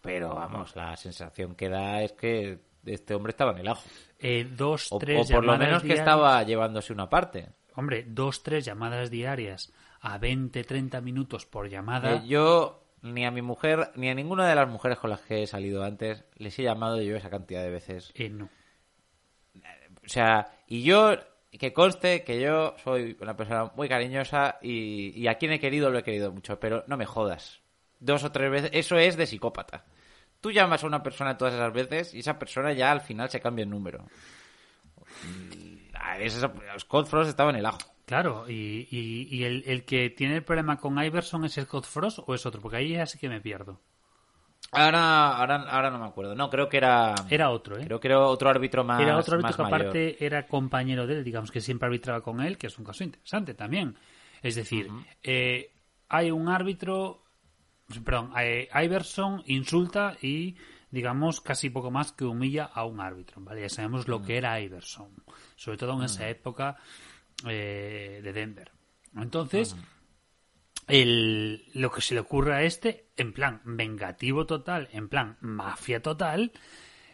[0.00, 3.84] Pero vamos, la sensación que da es que este hombre estaba en el ajo.
[4.18, 7.50] eh, dos, O, tres o por lo menos que estaba llevándose una parte.
[7.74, 12.16] Hombre, dos, tres llamadas diarias a 20, 30 minutos por llamada.
[12.16, 15.42] Eh, yo ni a mi mujer ni a ninguna de las mujeres con las que
[15.42, 18.10] he salido antes les he llamado yo esa cantidad de veces.
[18.14, 18.48] eh, no.
[20.04, 21.16] O sea, y yo,
[21.50, 25.98] que conste que yo soy una persona muy cariñosa y, a quien he querido lo
[25.98, 27.60] he querido mucho, pero no me jodas.
[28.00, 29.84] Dos o tres veces, eso es de psicópata.
[30.40, 33.40] Tú llamas a una persona todas esas veces y esa persona ya al final se
[33.40, 34.04] cambia el número.
[35.54, 36.18] Y, a
[36.78, 37.78] Scott Frost estaba en el ajo.
[38.06, 42.18] Claro, y, y, y el, el que tiene el problema con Iverson es Scott Frost
[42.26, 43.80] o es otro, porque ahí ya sí que me pierdo.
[44.74, 46.34] Ahora, ahora, ahora no me acuerdo.
[46.34, 47.14] No, creo que era.
[47.28, 47.84] Era otro, ¿eh?
[47.84, 49.00] Creo que era otro árbitro más.
[49.00, 49.80] era otro árbitro que mayor.
[49.80, 53.04] aparte era compañero de él, digamos que siempre arbitraba con él, que es un caso
[53.04, 53.96] interesante también.
[54.42, 54.88] Es decir,
[55.22, 55.72] eh,
[56.08, 57.22] hay un árbitro,
[58.02, 60.56] perdón, eh, Iverson insulta y
[60.90, 63.60] digamos casi poco más que humilla a un árbitro, ¿vale?
[63.60, 65.10] Ya sabemos lo que era Iverson,
[65.54, 66.76] sobre todo en esa época
[67.46, 68.72] eh, de Denver.
[69.16, 69.76] Entonces,
[70.88, 76.02] el, lo que se le ocurre a este, en plan vengativo total, en plan mafia
[76.02, 76.52] total,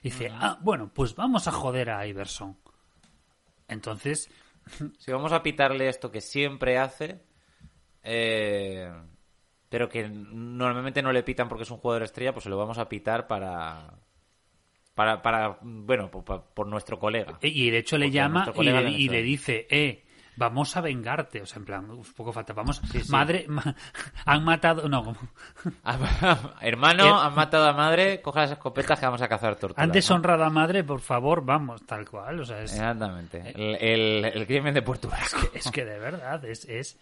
[0.03, 2.57] dice, ah, bueno, pues vamos a joder a Iverson.
[3.69, 4.31] Entonces,
[4.99, 7.21] Si vamos a pitarle esto que siempre hace,
[8.03, 8.91] eh,
[9.69, 12.79] pero que normalmente no le pitan porque es un jugador estrella, pues se lo vamos
[12.79, 13.95] a pitar para.
[14.95, 17.39] Para, para bueno, por, nuestro colega.
[17.41, 20.05] y de hecho le Porque llama y le, y le dice, eh,
[20.39, 21.43] vamos a vengarte.
[21.43, 23.11] O sea, en plan, un poco falta, vamos, Sí, sí.
[23.13, 23.75] madre, ma-
[24.25, 25.17] han matado, no,
[26.61, 29.83] Hermano, Eh, han matado a madre, coja las escopetas que vamos a cazar tortugas.
[29.83, 29.95] han ¿no?
[29.95, 32.41] deshonrado a madre, por favor, vamos, tal cual.
[32.41, 33.53] O sea, es, Exactamente.
[33.55, 35.41] El, el- el crimen de Puerto Vasco.
[35.53, 36.99] es que de verdad es, es,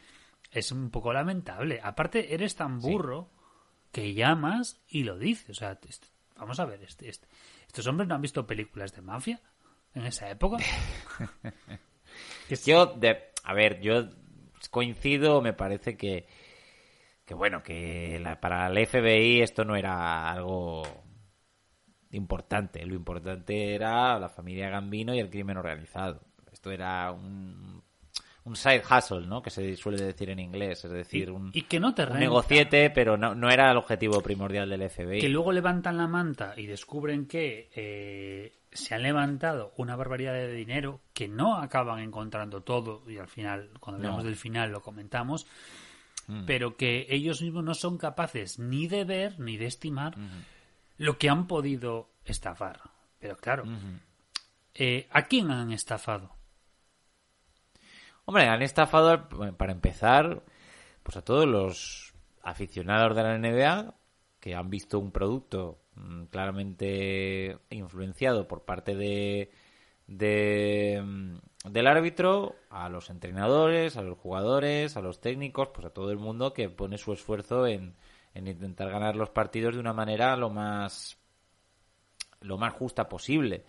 [0.50, 1.80] es un poco lamentable.
[1.82, 3.30] Aparte, eres tan burro
[3.92, 5.50] que llamas y lo dices.
[5.50, 5.78] O sea,
[6.36, 7.28] vamos a ver, este, este-
[7.66, 9.40] estos hombres no han visto películas de mafia
[9.94, 10.56] en esa época.
[12.64, 14.08] Yo, de, a ver, yo
[14.70, 16.26] coincido, me parece que,
[17.24, 20.82] que bueno, que la- para el FBI esto no era algo
[22.10, 22.84] importante.
[22.86, 26.20] Lo importante era la familia Gambino y el crimen organizado.
[26.52, 27.82] Esto era un,
[28.44, 29.42] un side hustle, ¿no?
[29.42, 32.90] Que se suele decir en inglés, es decir, un, y que no te un negociete,
[32.90, 35.20] pero no, no era el objetivo primordial del FBI.
[35.20, 40.52] que luego levantan la manta y descubren que eh, se han levantado una barbaridad de
[40.52, 44.28] dinero que no acaban encontrando todo y al final cuando hablamos No.
[44.28, 45.46] del final lo comentamos
[46.28, 46.44] Mm.
[46.44, 50.16] pero que ellos mismos no son capaces ni de ver ni de estimar
[50.96, 52.80] lo que han podido estafar
[53.20, 53.64] pero claro
[54.74, 56.34] eh, ¿a quién han estafado?
[58.24, 60.42] Hombre, han estafado, para empezar,
[61.04, 63.94] pues a todos los aficionados de la NBA
[64.40, 65.78] que han visto un producto
[66.30, 69.50] claramente influenciado por parte de,
[70.06, 75.90] de, mm, del árbitro, a los entrenadores, a los jugadores, a los técnicos, pues a
[75.90, 77.94] todo el mundo que pone su esfuerzo en,
[78.34, 81.18] en intentar ganar los partidos de una manera lo más
[82.40, 83.64] lo más justa posible.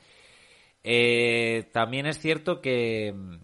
[0.83, 3.37] Eh, también es cierto que mm,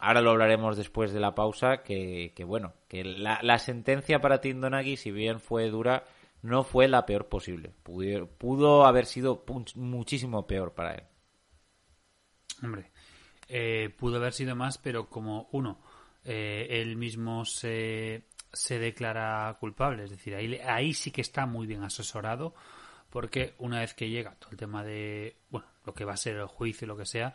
[0.00, 4.60] ahora lo hablaremos después de la pausa que, bueno que la, la sentencia para Tim
[4.60, 6.04] Donaghy si bien fue dura
[6.42, 7.74] no fue la peor posible.
[7.82, 11.04] Pudo, pudo haber sido muchísimo peor para él.
[12.62, 12.90] Hombre,
[13.48, 15.80] eh, pudo haber sido más, pero como uno,
[16.24, 21.66] eh, él mismo se, se declara culpable, es decir, ahí, ahí sí que está muy
[21.66, 22.54] bien asesorado,
[23.08, 26.36] porque una vez que llega todo el tema de, bueno, lo que va a ser
[26.36, 27.34] el juicio, lo que sea,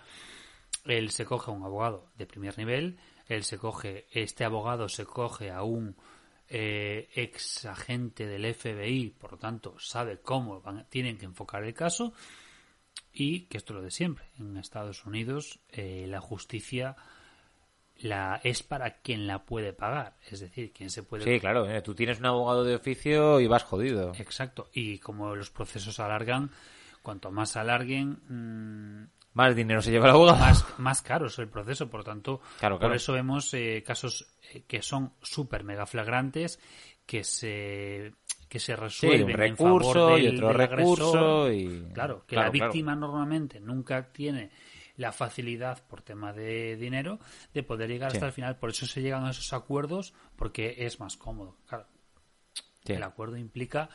[0.85, 5.05] él se coge a un abogado de primer nivel, él se coge, este abogado se
[5.05, 5.95] coge a un
[6.49, 11.73] eh, ex agente del FBI, por lo tanto sabe cómo van- tienen que enfocar el
[11.73, 12.13] caso
[13.13, 14.25] y que esto es lo de siempre.
[14.39, 16.95] En Estados Unidos eh, la justicia
[17.99, 21.81] la es para quien la puede pagar, es decir, quien se puede Sí, claro, eh,
[21.81, 24.11] tú tienes un abogado de oficio y vas jodido.
[24.17, 24.69] Exacto.
[24.73, 26.51] Y como los procesos alargan,
[27.01, 30.39] cuanto más alarguen, mm, Más dinero se lleva el abogado.
[30.39, 31.89] más, más caro es el proceso.
[31.89, 32.89] Por tanto, Claro, claro.
[32.89, 36.59] por eso vemos eh, casos eh, que son súper mega flagrantes,
[37.05, 38.13] que se
[38.49, 41.83] que se Sí, resuelven un en favor recurso y del- otro del recurso y...
[41.93, 44.51] Claro, que Claro, la víctima normalmente nunca tiene
[44.97, 47.19] la facilidad por tema de dinero
[47.53, 48.17] de poder llegar Sí.
[48.17, 48.57] hasta el final.
[48.57, 51.57] Por eso se llegan a esos acuerdos porque es más cómodo.
[51.67, 51.85] Claro,
[52.85, 52.93] Sí.
[52.93, 53.89] el acuerdo implica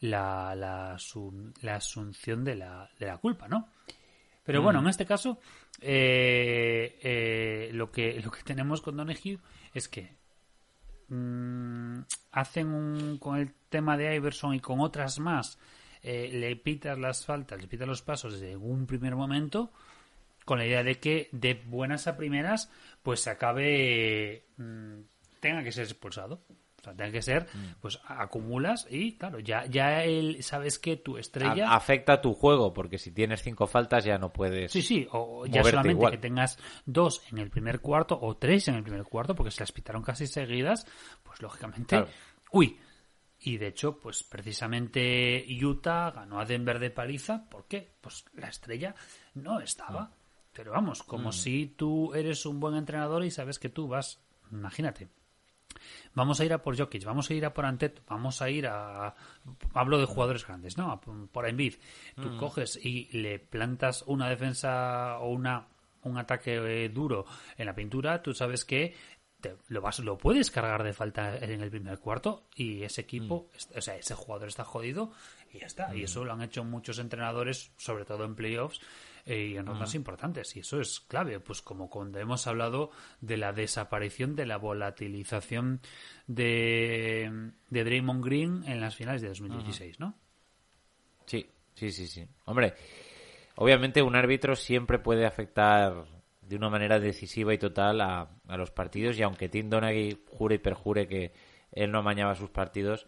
[0.00, 0.96] la, la,
[1.60, 3.68] la asunción de la, de la culpa, ¿no?
[4.48, 4.64] Pero Mm.
[4.64, 5.38] bueno, en este caso,
[5.78, 9.38] eh, eh, lo, que, lo que tenemos con Donahue
[9.74, 10.16] es que
[11.08, 11.98] mm,
[12.32, 15.58] hacen un, con el tema de Iverson y con otras más,
[16.02, 19.70] eh, le pitas las faltas, le pitas los pasos desde un primer momento,
[20.46, 22.70] con la idea de que de buenas a primeras,
[23.02, 25.00] pues se acabe, mm,
[25.40, 26.40] tenga que ser expulsado.
[26.80, 27.80] O sea, tenga que ser, Mm.
[27.80, 31.70] pues acumulas y claro, ya, ya él, sabes que tu estrella...
[31.70, 34.70] A- afecta tu juego, porque si tienes cinco faltas ya no puedes...
[34.70, 36.12] Sí, sí, o ya solamente igual.
[36.12, 39.60] que tengas dos en el primer cuarto o tres en el primer cuarto, porque se
[39.60, 40.86] las pitaron casi seguidas,
[41.24, 42.08] pues lógicamente, Claro.
[42.52, 42.78] uy.
[43.40, 47.92] Y de hecho, pues precisamente Utah ganó a Denver de paliza, ¿por qué?
[48.00, 48.94] Pues la estrella
[49.34, 50.10] no estaba.
[50.52, 55.08] Pero vamos, como si tú eres un buen entrenador y sabes que tú vas, imagínate,
[56.14, 58.66] Vamos a ir a por Jokic, vamos a ir a por Anteto, vamos a ir
[58.66, 59.14] a...
[59.74, 60.90] Hablo de jugadores grandes, ¿no?
[60.90, 61.74] A por Embiid.
[62.16, 65.68] Tú coges y le plantas una defensa o una
[66.02, 67.26] un ataque eh, duro
[67.56, 68.94] en la pintura, tú sabes que
[69.40, 73.50] te- lo vas lo puedes cargar de falta en el primer cuarto y ese equipo,
[73.54, 75.12] es- o sea, ese jugador está jodido
[75.52, 75.94] y ya está.
[75.94, 78.80] Y eso lo han hecho muchos entrenadores, sobre todo en playoffs
[79.28, 80.56] eh, y en rondas importantes.
[80.56, 85.82] Y eso es clave, pues como cuando hemos hablado de la desaparición, de la volatilización
[86.26, 90.14] de, de Draymond Green en las finales de 2016, ¿no?
[91.26, 92.26] Sí, sí, sí, sí.
[92.46, 92.72] Hombre,
[93.56, 96.06] obviamente un árbitro siempre puede afectar
[96.40, 100.54] de una manera decisiva y total a, a los partidos y aunque Tim Donaghy jure
[100.54, 101.34] y perjure que
[101.72, 103.06] él no amañaba sus partidos,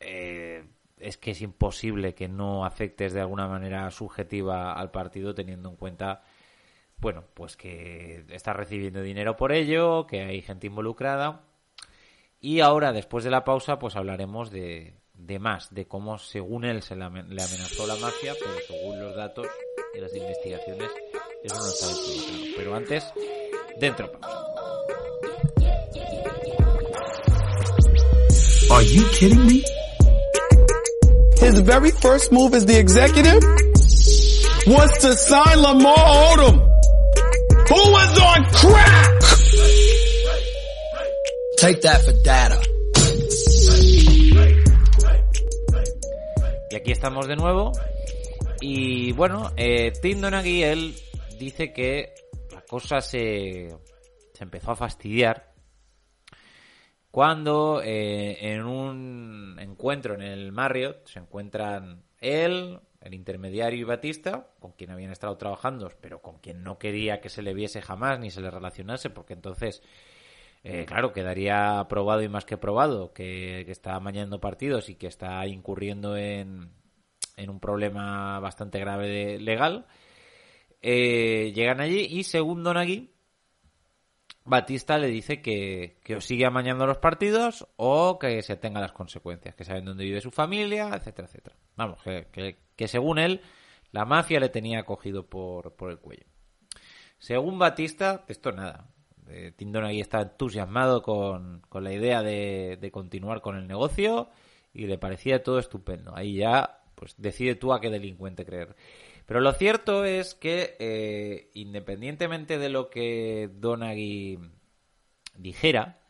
[0.00, 0.64] eh,
[1.00, 5.76] es que es imposible que no afectes de alguna manera subjetiva al partido teniendo en
[5.76, 6.22] cuenta
[7.00, 11.42] bueno, pues que está recibiendo dinero por ello, que hay gente involucrada.
[12.40, 14.94] Y ahora, después de la pausa, pues hablaremos de,
[15.38, 19.14] más, de cómo según él se le amen- le amenazó la mafia, pero según los
[19.14, 19.46] datos
[19.96, 20.90] y las investigaciones,
[21.44, 22.54] eso no está claro.
[22.56, 23.12] Pero antes,
[23.78, 24.44] dentro pausa.
[28.70, 29.62] Are you kidding me?
[31.40, 33.42] His very first move as the executive
[34.66, 36.58] was to sign Lamar Odom,
[37.68, 39.20] who was on crack.
[41.58, 42.60] Take that for data.
[46.70, 47.72] Y aquí estamos de nuevo.
[48.60, 50.94] Y bueno, eh, Tim Donaghy, él
[51.38, 52.14] dice que
[52.52, 53.68] la cosa se,
[54.34, 55.47] se empezó a fastidiar
[57.10, 64.48] cuando eh, en un encuentro en el Marriott se encuentran él, el intermediario y Batista,
[64.60, 68.18] con quien habían estado trabajando, pero con quien no quería que se le viese jamás
[68.18, 69.82] ni se le relacionase, porque entonces,
[70.64, 75.46] eh, claro, quedaría probado y más que probado que, está amañando partidos y que está
[75.46, 76.72] incurriendo en,
[77.36, 79.86] en un problema bastante grave de- legal.
[80.82, 83.10] Eh, llegan allí y según Donaghy,
[84.48, 88.92] Batista le dice que, que o sigue amañando los partidos o que se tenga las
[88.92, 91.56] consecuencias, que saben dónde vive su familia, etcétera, etcétera.
[91.76, 93.40] Vamos, que, que- que según él,
[93.92, 96.26] la mafia le tenía cogido por, por el cuello.
[97.18, 98.86] Según Batista, esto nada.
[99.28, 104.28] Eh, Tim Donaghy está entusiasmado con, con la idea de, de continuar con el negocio
[104.72, 106.14] y le parecía todo estupendo.
[106.16, 108.76] Ahí ya, pues decide tú a qué delincuente creer.
[109.28, 114.40] Pero lo cierto es que, eh, independientemente de lo que Donaghy
[115.36, 116.00] dijera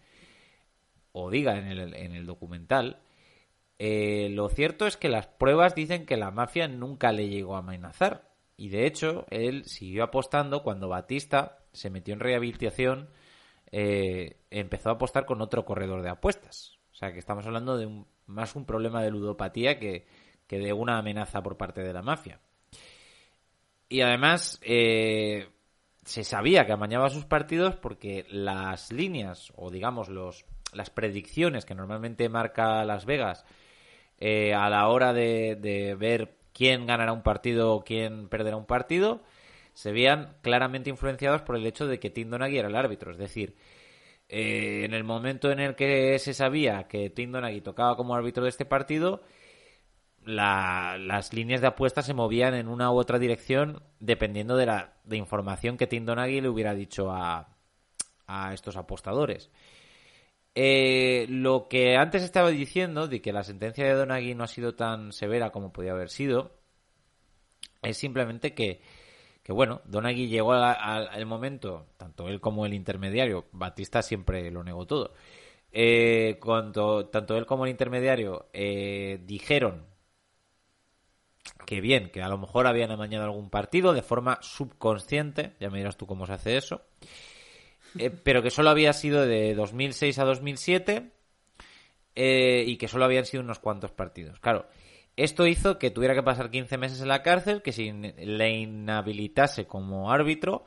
[1.12, 3.00] o diga en el, en el documental,
[3.78, 7.60] eh, lo cierto es que las pruebas dicen que la mafia nunca le llegó a
[7.60, 8.30] amenazar.
[8.56, 13.10] Y de hecho, él siguió apostando cuando Batista se metió en rehabilitación,
[13.72, 16.78] eh, empezó a apostar con otro corredor de apuestas.
[16.92, 20.06] O sea que estamos hablando de un- más un problema de ludopatía que,
[20.46, 22.40] que de una amenaza por parte de la mafia.
[23.88, 25.48] Y además, eh,
[26.04, 31.74] se sabía que amañaba sus partidos porque las líneas, o digamos los, las predicciones que
[31.74, 33.44] normalmente marca Las Vegas
[34.18, 38.66] eh, a la hora de, de ver quién ganará un partido o quién perderá un
[38.66, 39.22] partido,
[39.74, 43.12] se veían claramente influenciados por el hecho de que Tim Donaghy era el árbitro.
[43.12, 43.54] Es decir,
[44.28, 48.42] eh, en el momento en el que se sabía que Tim Donaghy tocaba como árbitro
[48.42, 49.22] de este partido,
[50.28, 54.94] la- las líneas de apuesta se movían en una u otra dirección dependiendo de la
[55.04, 57.56] de información que Tim Donaghy le hubiera dicho a,
[58.26, 59.50] a estos apostadores.
[60.54, 64.74] Eh, lo que antes estaba diciendo de que la sentencia de Donaghy no ha sido
[64.74, 66.52] tan severa como podía haber sido
[67.82, 68.80] es simplemente que,
[69.42, 74.86] que bueno, Donaghy llegó al momento, tanto él como el intermediario, Batista siempre lo negó
[74.86, 75.14] todo,
[75.72, 79.86] eh, cuando tanto él como el intermediario eh, dijeron
[81.66, 85.78] que bien, que a lo mejor habían amañado algún partido de forma subconsciente, ya me
[85.78, 86.82] dirás tú cómo se hace eso,
[87.98, 91.12] eh, pero que solo había sido de 2006 a 2007
[92.14, 94.40] eh, y que solo habían sido unos cuantos partidos.
[94.40, 94.66] Claro,
[95.16, 98.50] esto hizo que tuviera que pasar 15 meses en la cárcel, que se in- le
[98.50, 100.64] inhabilitase como árbitro,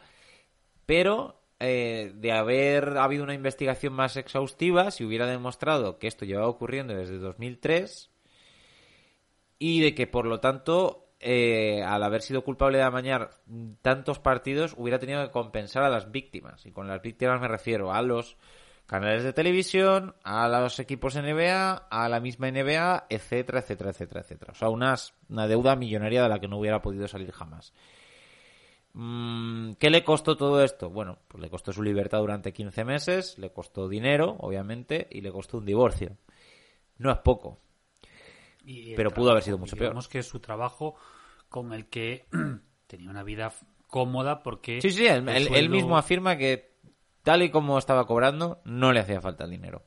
[0.85, 6.47] pero eh, de haber habido una investigación más exhaustiva, si hubiera demostrado que esto llevaba
[6.47, 8.10] ocurriendo desde 2003
[9.61, 13.29] y de que por lo tanto eh, al haber sido culpable de amañar
[13.83, 17.93] tantos partidos hubiera tenido que compensar a las víctimas y con las víctimas me refiero
[17.93, 18.37] a los
[18.87, 24.53] canales de televisión a los equipos NBA a la misma NBA etcétera etcétera etcétera etcétera
[24.53, 27.71] o sea unas, una deuda millonaria de la que no hubiera podido salir jamás
[28.93, 30.89] Mm, ¿Qué le costó todo esto?
[30.89, 35.31] Bueno, pues le costó su libertad durante 15 meses, le costó dinero, obviamente, y le
[35.31, 36.17] costó un divorcio.
[36.97, 37.59] No es poco.
[38.63, 40.95] Y Pero pudo haber sido mucho digamos que su trabajo
[41.49, 42.27] con el que
[42.87, 43.51] tenía una vida
[43.87, 44.81] cómoda porque...
[44.81, 46.71] Sí, sí, él, mismo afirma que
[47.23, 49.83] tal y como estaba cobrando, no le hacía falta el dinero.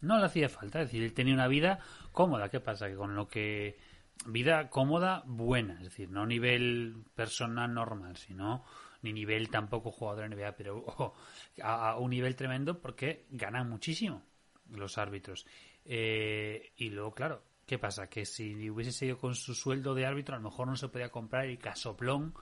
[0.00, 1.78] No le hacía falta, es decir, él tenía una vida
[2.12, 2.48] cómoda.
[2.50, 2.88] ¿Qué pasa?
[2.88, 3.78] Que con lo que...
[4.24, 8.64] Vida cómoda, buena, es decir, no nivel persona normal, sino
[9.02, 11.14] ni nivel tampoco jugador NBA, pero ojo,
[11.62, 14.22] a, a un nivel tremendo porque ganan muchísimo
[14.70, 15.46] los árbitros.
[15.84, 18.08] Eh, y luego, claro, ¿qué pasa?
[18.08, 21.10] Que si hubiese seguido con su sueldo de árbitro, a lo mejor no se podía
[21.10, 22.34] comprar el casoplón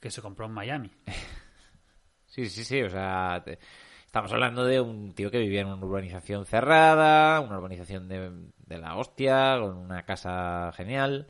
[0.00, 0.90] que se compró en Miami.
[2.26, 3.44] Sí, sí, sí, o sea,
[4.06, 8.96] estamos hablando de un tío que vivía en una urbanización cerrada, una urbanización de, la
[8.96, 11.26] hostia, con una casa genial,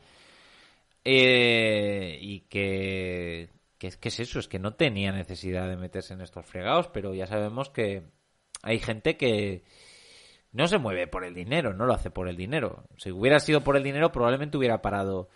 [1.04, 6.20] eh, y que, que, que es eso, es que no tenía necesidad de meterse en
[6.20, 8.04] estos fregados, pero ya sabemos que
[8.62, 9.64] hay gente que
[10.52, 12.84] no se mueve por el dinero, no lo hace por el dinero.
[12.96, 15.28] Si hubiera sido por el dinero, probablemente hubiera parado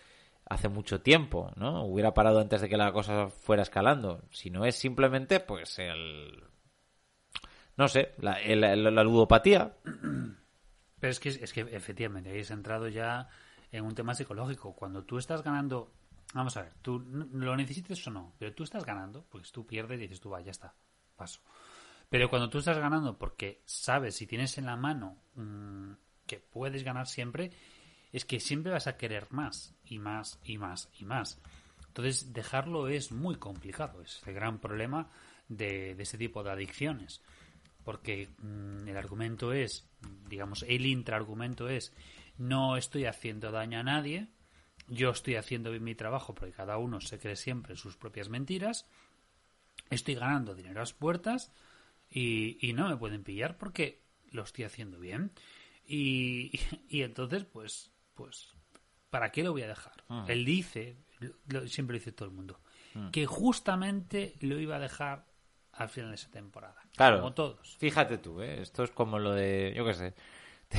[0.49, 1.85] hace mucho tiempo, ¿no?
[1.85, 4.23] Hubiera parado antes de que la cosa fuera escalando.
[4.31, 6.45] Si no es simplemente, pues, el...
[7.77, 9.75] No sé, la, el- la- ludopatía.
[11.01, 13.29] Pero es que, es que efectivamente, has entrado ya
[13.71, 14.75] en un tema psicológico.
[14.75, 15.93] Cuando tú estás ganando,
[16.33, 19.99] vamos a ver, tú lo necesites o no, pero tú estás ganando, pues tú pierdes
[19.99, 20.75] y dices tú, va, ya está,
[21.15, 21.41] paso.
[22.09, 25.93] Pero cuando tú estás ganando porque sabes, si tienes en la mano mm,
[26.27, 27.51] que puedes ganar siempre,
[28.13, 31.41] es que siempre vas a querer más y más y más y más.
[31.89, 34.03] Entonces, dejarlo es muy complicado.
[34.03, 35.11] Es el gran problema
[35.49, 37.23] de, de este tipo de adicciones.
[37.85, 39.89] Porque mm, el argumento es,
[40.29, 41.93] digamos, el intraargumento es,
[42.39, 44.29] no estoy haciendo daño a nadie,
[44.89, 48.87] yo estoy haciendo bien mi trabajo porque cada uno se cree siempre sus propias mentiras,
[49.91, 51.53] estoy ganando dinero a las puertas
[52.11, 55.33] y, y no me pueden pillar porque lo estoy haciendo bien.
[55.87, 56.53] Y,
[56.89, 58.49] y entonces, pues, pues,
[59.11, 60.05] ¿para qué lo voy a dejar?
[60.29, 60.97] Él dice,
[61.49, 62.61] lo- siempre lo dice todo el mundo,
[63.13, 65.27] que justamente lo iba a dejar
[65.73, 66.81] al final de esa temporada.
[66.97, 67.19] Claro.
[67.19, 67.77] Como todos.
[67.79, 68.63] Fíjate tú, ¿eh?
[68.63, 69.75] Esto es como lo de...
[69.77, 70.15] Yo qué sé.
[70.69, 70.79] Te,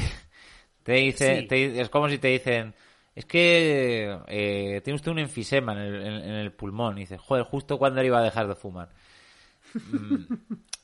[0.84, 1.41] te dice...
[1.41, 1.47] Sí.
[1.47, 2.73] te- es como si te dicen...
[3.13, 6.97] Es que eh, tiene usted un enfisema en el, en- en el pulmón.
[6.97, 8.89] Y dices, joder, justo cuando él iba a dejar de fumar.
[9.74, 10.34] Mm,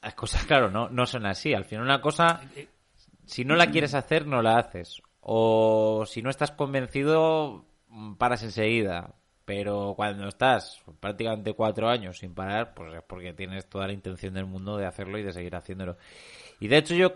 [0.02, 1.54] las cosas, claro, no, no son así.
[1.54, 2.42] Al final una cosa,
[3.26, 5.02] si no la quieres hacer, no la haces.
[5.22, 7.66] O si no estás convencido,
[8.18, 9.16] paras enseguida.
[9.46, 14.34] Pero cuando estás prácticamente cuatro años sin parar, pues es porque tienes toda la intención
[14.34, 15.98] del mundo de hacerlo y de seguir haciéndolo.
[16.60, 17.12] Y de hecho yo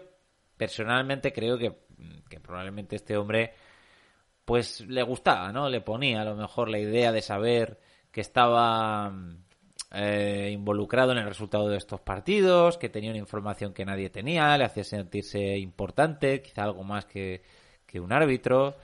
[0.57, 1.73] personalmente creo que,
[2.29, 3.53] que probablemente este hombre
[4.43, 5.69] pues le gustaba, ¿no?
[5.69, 7.79] Le ponía a lo mejor la idea de saber
[8.11, 9.13] que estaba
[9.91, 14.57] eh, involucrado en el resultado de estos partidos, que tenía una información que nadie tenía,
[14.57, 17.41] le hacía sentirse importante, quizá algo más que,
[17.95, 18.75] un árbitro.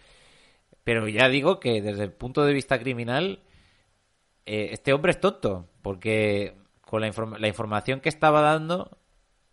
[0.84, 3.43] Pero ya digo que desde el punto de vista criminal,
[4.45, 8.97] eh, este hombre es tonto, porque con la, la información que estaba dando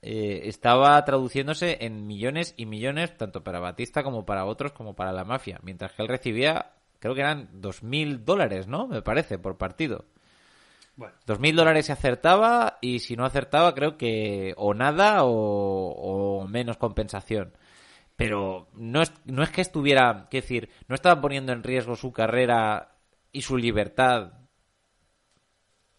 [0.03, 5.13] eh, estaba traduciéndose en millones y millones, tanto para Batista como para otros, como para
[5.13, 5.61] la mafia.
[5.63, 8.87] Mientras que él recibía, creo que eran dos mil dólares, ¿no?
[8.89, 10.07] Me parece, por partido.
[11.27, 16.47] Dos mil dólares si acertaba y si no acertaba creo que o nada o, o
[16.47, 17.55] menos compensación.
[18.17, 22.13] Pero no es, no es que estuviera, quiero decir, no estaba poniendo en riesgo su
[22.13, 22.97] carrera
[23.33, 24.33] y su libertad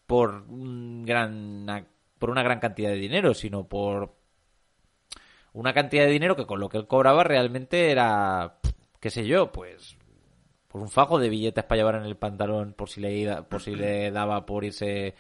[0.06, 1.88] por un gran
[2.20, 4.16] por una gran cantidad de dinero, sino por
[5.54, 8.60] una cantidad de dinero que con lo que él cobraba realmente era,
[9.00, 9.98] qué sé yo, pues
[10.72, 13.76] por un fajo de billetes para llevar en el pantalón por si le por si
[13.76, 15.16] le daba por irse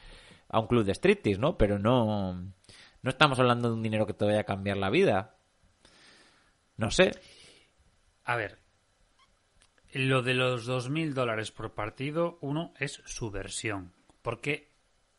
[0.50, 1.58] a un club de striptease, ¿no?
[1.58, 2.34] Pero no
[3.02, 5.36] no estamos hablando de un dinero que te vaya a cambiar la vida.
[6.78, 7.12] No sé.
[8.26, 8.60] a ver.
[9.94, 13.92] Lo de los 2.000 dólares por partido, uno, es su versión.
[14.22, 14.72] Porque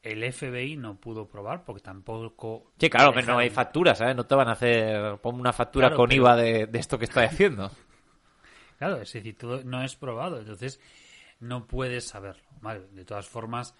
[0.03, 2.73] el FBI no pudo probar, porque tampoco...
[2.79, 4.17] Sí, claro, pero no hay facturas, ¿sabes?
[4.17, 6.99] No te van a hacer pon una factura Claro, con pero- IVA de, de esto
[6.99, 7.71] que estoy haciendo.
[8.83, 10.81] Claro, es decir, todo no es probado, entonces
[11.39, 12.43] no puedes saberlo.
[12.61, 13.77] Vale, de todas formas,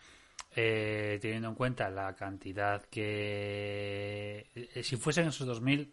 [0.55, 4.49] eh, teniendo en cuenta la cantidad que.
[4.55, 5.93] eh, si fuesen esos 2.000,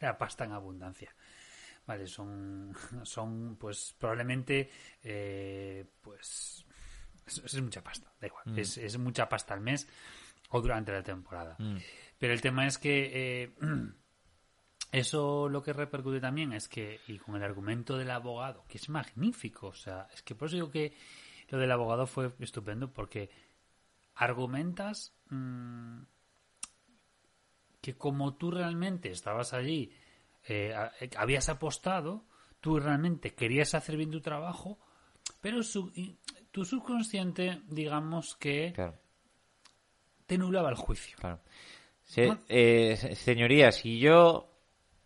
[0.00, 1.14] era pasta en abundancia.
[1.86, 4.70] Vale, son, son pues probablemente,
[5.02, 6.64] eh, pues,
[7.26, 9.86] es, es mucha pasta, da igual, es, es mucha pasta al mes
[10.48, 11.58] o durante la temporada.
[12.18, 13.54] Pero el tema es que eh,
[14.92, 18.88] eso lo que repercute también es que, y con el argumento del abogado, que es
[18.88, 20.94] magnífico, o sea, es que por eso digo que
[21.48, 23.30] lo del abogado fue estupendo, porque
[24.14, 26.00] argumentas mm,
[27.80, 29.92] que como tú realmente estabas allí,
[30.48, 32.24] eh, eh, habías apostado,
[32.60, 34.78] tú realmente querías hacer bien tu trabajo,
[35.40, 35.92] pero su-
[36.50, 38.98] tu subconsciente, digamos que Claro,
[40.26, 41.16] te nublaba el juicio.
[41.18, 41.40] claro.
[42.04, 44.47] Se- eh, señoría, si yo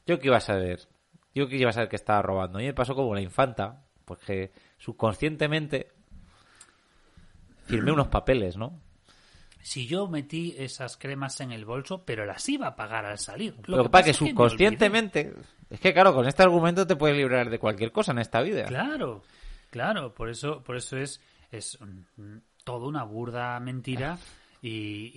[0.06, 0.88] yo qué iba a saber,
[1.34, 2.58] yo que iba a saber que estaba robando.
[2.58, 5.92] Mí me pasó como la infanta, porque subconscientemente
[7.66, 8.80] firmé unos papeles, ¿no?
[9.62, 13.54] Si yo metí esas cremas en el bolso, pero las iba a pagar al salir.
[13.66, 14.30] Lo que pasa que es olvidé.
[14.32, 15.32] subconscientemente,
[15.70, 18.64] es que claro, con este argumento te puedes librar de cualquier cosa en esta vida.
[18.64, 19.22] Claro,
[19.70, 21.20] claro, por eso, por eso es,
[21.52, 24.18] es mm, toda una burda mentira
[24.62, 25.12] y,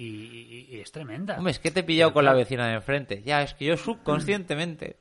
[0.72, 1.38] y- es tremenda.
[1.38, 3.22] Hombre, es que te he pillado con la vecina de enfrente.
[3.24, 4.98] Ya, es que yo subconscientemente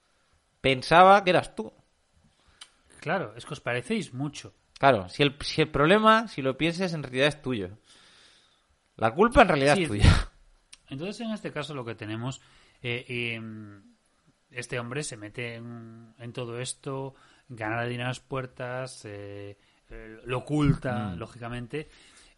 [0.60, 1.72] pensaba que eras tú.
[3.00, 4.54] Claro, es que os parecéis mucho.
[4.78, 7.78] Claro, si el, si el problema, si lo piensas, en realidad es tuyo.
[8.96, 10.30] La culpa en realidad Sí, es tuya.
[10.88, 12.40] Entonces, en este caso, lo que tenemos,
[12.82, 13.40] eh, eh,
[14.50, 17.14] este hombre se mete en, en todo esto,
[17.48, 19.56] gana dinero a las puertas, eh,
[19.88, 21.88] eh, lo oculta, lógicamente,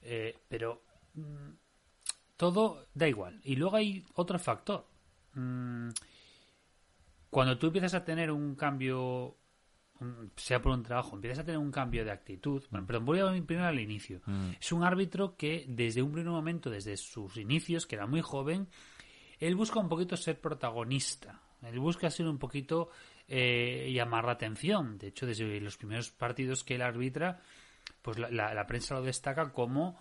[0.02, 0.82] eh, pero
[1.14, 1.50] mm,
[2.36, 3.40] todo da igual.
[3.44, 4.86] Y luego hay otro factor.
[5.34, 5.90] Mm,
[7.30, 9.36] cuando tú empiezas a tener un cambio,
[10.00, 12.62] un- sea por un trabajo, empiezas a tener un cambio de actitud.
[12.70, 14.20] Bueno, perdón, voy a ir primero al inicio.
[14.60, 18.68] Es un árbitro que desde un primer momento, desde sus inicios, que era muy joven,
[19.38, 21.40] él busca un poquito ser protagonista.
[21.62, 22.90] Él busca ser un poquito
[23.28, 24.98] eh, llamar la atención.
[24.98, 27.40] De hecho, desde los primeros partidos que él arbitra,
[28.02, 29.98] pues la, la- la prensa lo destaca como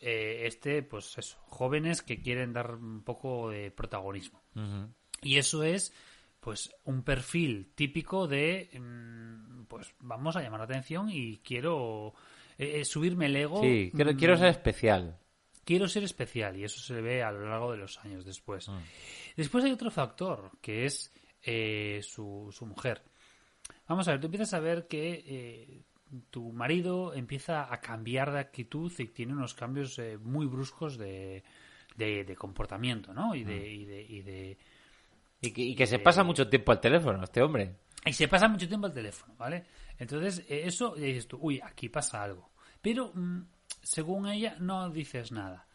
[0.00, 4.42] eh, este, pues eso, jóvenes que quieren dar un poco de protagonismo.
[5.22, 5.92] Y eso es,
[6.40, 12.14] pues, un perfil típico de, mm, pues, vamos a llamar la atención y quiero
[12.58, 13.60] eh, eh, subirme el ego.
[13.62, 15.18] Sí, quiero, mm, quiero ser especial.
[15.64, 18.68] quiero ser especial y eso se ve a lo largo de los años después.
[18.68, 18.78] Mm.
[19.36, 23.02] Después hay otro factor que es eh, su, su mujer.
[23.88, 25.82] Vamos a ver, tú empiezas a ver que eh,
[26.30, 31.42] tu marido empieza a cambiar de actitud y tiene unos cambios eh, muy bruscos de,
[31.96, 33.34] de, de comportamiento, ¿no?
[33.34, 33.46] Y Mm.
[33.48, 34.58] de, y de, y de,
[35.40, 37.76] Y que, y que se pasa mucho tiempo al teléfono, este hombre.
[38.04, 39.64] y se pasa mucho tiempo al teléfono, ¿vale?
[39.98, 42.50] Entonces, eh, eso y dices tú, uy, aquí pasa algo.
[42.80, 43.40] Pero, mm,
[43.82, 45.66] según ella, no dices nada.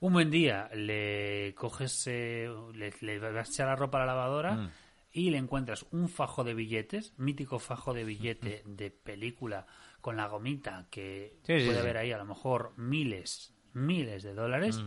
[0.00, 4.06] Un buen día le coges, eh, le, le vas a echar la ropa a la
[4.06, 4.70] lavadora Mm.
[5.16, 9.66] Y le encuentras un fajo de billetes, mítico fajo de billete de película
[10.02, 11.78] con la gomita que Sí, puede sí.
[11.78, 14.84] haber ahí a lo mejor miles, miles de dólares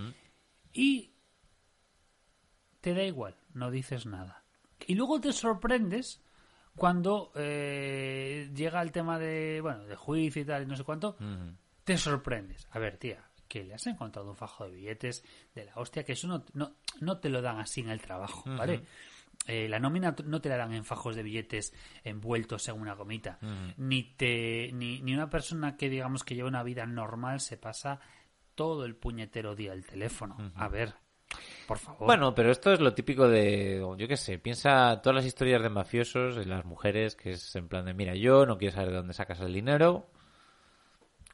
[0.71, 1.13] y
[2.79, 4.43] te da igual, no dices nada.
[4.85, 6.21] Y luego te sorprendes
[6.75, 11.17] cuando eh, llega el tema de, bueno, de juicio y tal, y no sé cuánto,
[11.83, 12.67] te sorprendes.
[12.69, 15.23] A ver, tía, que le has encontrado un fajo de billetes
[15.55, 18.43] de la hostia, que eso no, no, no te lo dan así en el trabajo,
[18.55, 18.83] ¿vale?
[19.47, 21.73] Eh, la nómina no te la dan en fajos de billetes
[22.03, 23.39] envueltos en una gomita.
[23.77, 27.99] Ni te ni, ni una persona que digamos que lleva una vida normal se pasa
[28.53, 30.37] todo el puñetero día el teléfono.
[30.55, 30.93] A ver,
[31.67, 32.07] Por favor.
[32.07, 35.69] Bueno, pero esto es lo típico de, yo qué sé, piensa todas las historias de
[35.69, 38.97] mafiosos y las mujeres, que es en plan de, mira, yo no quiero saber de
[38.97, 40.09] dónde sacas el dinero,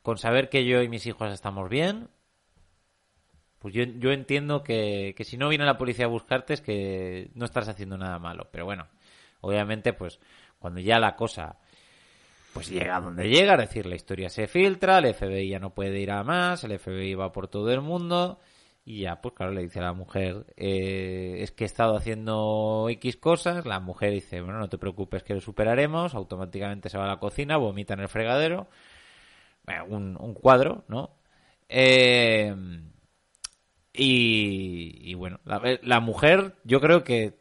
[0.04, 2.10] con saber que yo y mis hijos estamos bien,
[3.66, 7.46] pues yo, entiendo que, que si no viene la policía a buscarte es que no
[7.46, 8.86] estás haciendo nada malo, pero bueno,
[9.42, 10.20] obviamente pues
[10.60, 11.58] cuando ya la cosa
[12.54, 16.00] pues llega donde llega, es decir, la historia se filtra, el FBI ya no puede
[16.00, 18.38] ir a más, el FBI va por todo el mundo
[18.86, 22.86] y ya, pues claro, le dice a la mujer, eh, es que he estado haciendo
[22.88, 27.06] X cosas, la mujer dice, bueno, no te preocupes que lo superaremos, automáticamente se va
[27.06, 28.68] a la cocina, vomita en el fregadero,
[29.66, 31.16] bueno, un, un cuadro, ¿no?
[31.68, 32.54] Eh,
[33.98, 37.38] y, y bueno, la, la mujer yo creo que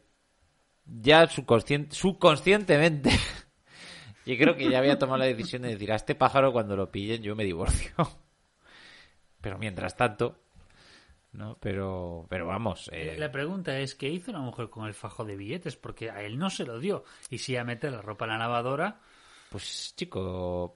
[0.85, 3.09] ya subconscien- subconscientemente
[4.25, 6.91] yo creo que ya había tomado la decisión de decir a este pájaro cuando lo
[6.91, 7.91] pillen yo me divorcio
[9.41, 10.37] pero mientras tanto
[11.31, 15.25] no pero pero vamos eh, La pregunta es, ¿qué hizo una mujer con el fajo
[15.25, 15.75] de billetes?
[15.75, 17.03] Porque a él no se lo dio.
[17.29, 19.01] Y si a meter la ropa en la lavadora,
[19.49, 20.75] pues chico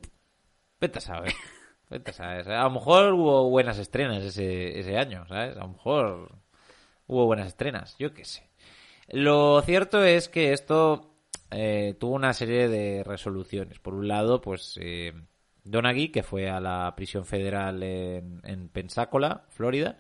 [0.82, 1.34] vete a saber
[1.90, 6.32] vete a lo mejor hubo buenas estrenas ese, ese año sabes a lo mejor
[7.08, 8.50] hubo buenas estrenas yo qué sé
[9.12, 11.10] lo cierto es que esto
[11.52, 13.80] eh, tuvo una serie de resoluciones.
[13.80, 15.14] Por un lado, pues eh,
[15.64, 19.98] Donaghy, que fue a la prisión federal en, en Pensacola, Florida,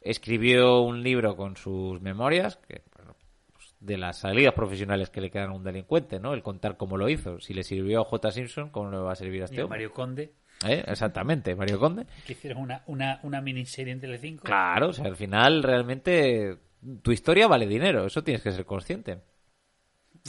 [0.00, 3.16] escribió un libro con sus memorias, que bueno,
[3.52, 6.34] pues, de las salidas profesionales que le quedan a un delincuente, ¿no?
[6.34, 7.40] El contar cómo lo hizo.
[7.40, 8.30] Si le sirvió a J.
[8.30, 9.78] Simpson, ¿cómo le va a servir a y este a hombre?
[9.78, 10.34] Mario Conde,
[10.66, 10.84] ¿Eh?
[10.88, 12.06] Exactamente, Mario Conde.
[12.26, 14.44] que hicieron una, una, una miniserie en Telecinco.
[14.44, 16.58] Claro, o sea, al final realmente
[17.02, 19.18] tu historia vale dinero, eso tienes que ser consciente.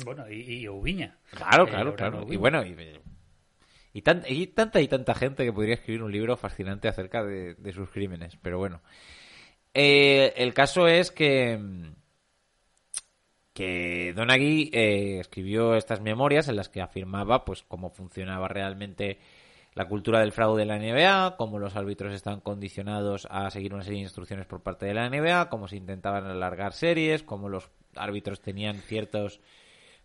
[0.06, 1.18] Bueno, y, y Ubiña.
[1.32, 2.26] Claro, Eh, claro, claro.
[2.30, 2.76] Y bueno, y,
[3.94, 7.56] y, tan- y tanta y tanta gente que podría escribir un libro fascinante acerca de,
[7.56, 8.38] de sus crímenes.
[8.42, 8.82] Pero bueno.
[9.74, 11.60] Eh, el caso es que
[13.54, 19.20] que Donaghy eh, escribió estas memorias en las que afirmaba pues cómo funcionaba realmente
[19.76, 23.84] la cultura del fraude de la NBA, cómo los árbitros están condicionados a seguir una
[23.84, 27.70] serie de instrucciones por parte de la NBA, cómo se intentaban alargar series, cómo los
[27.96, 29.40] árbitros tenían ciertos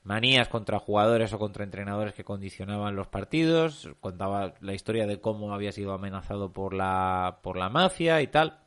[0.03, 5.55] manías contra jugadores o contra entrenadores que condicionaban los partidos, contaba la historia de cómo
[5.55, 8.61] había sido amenazado por la por la mafia y tal.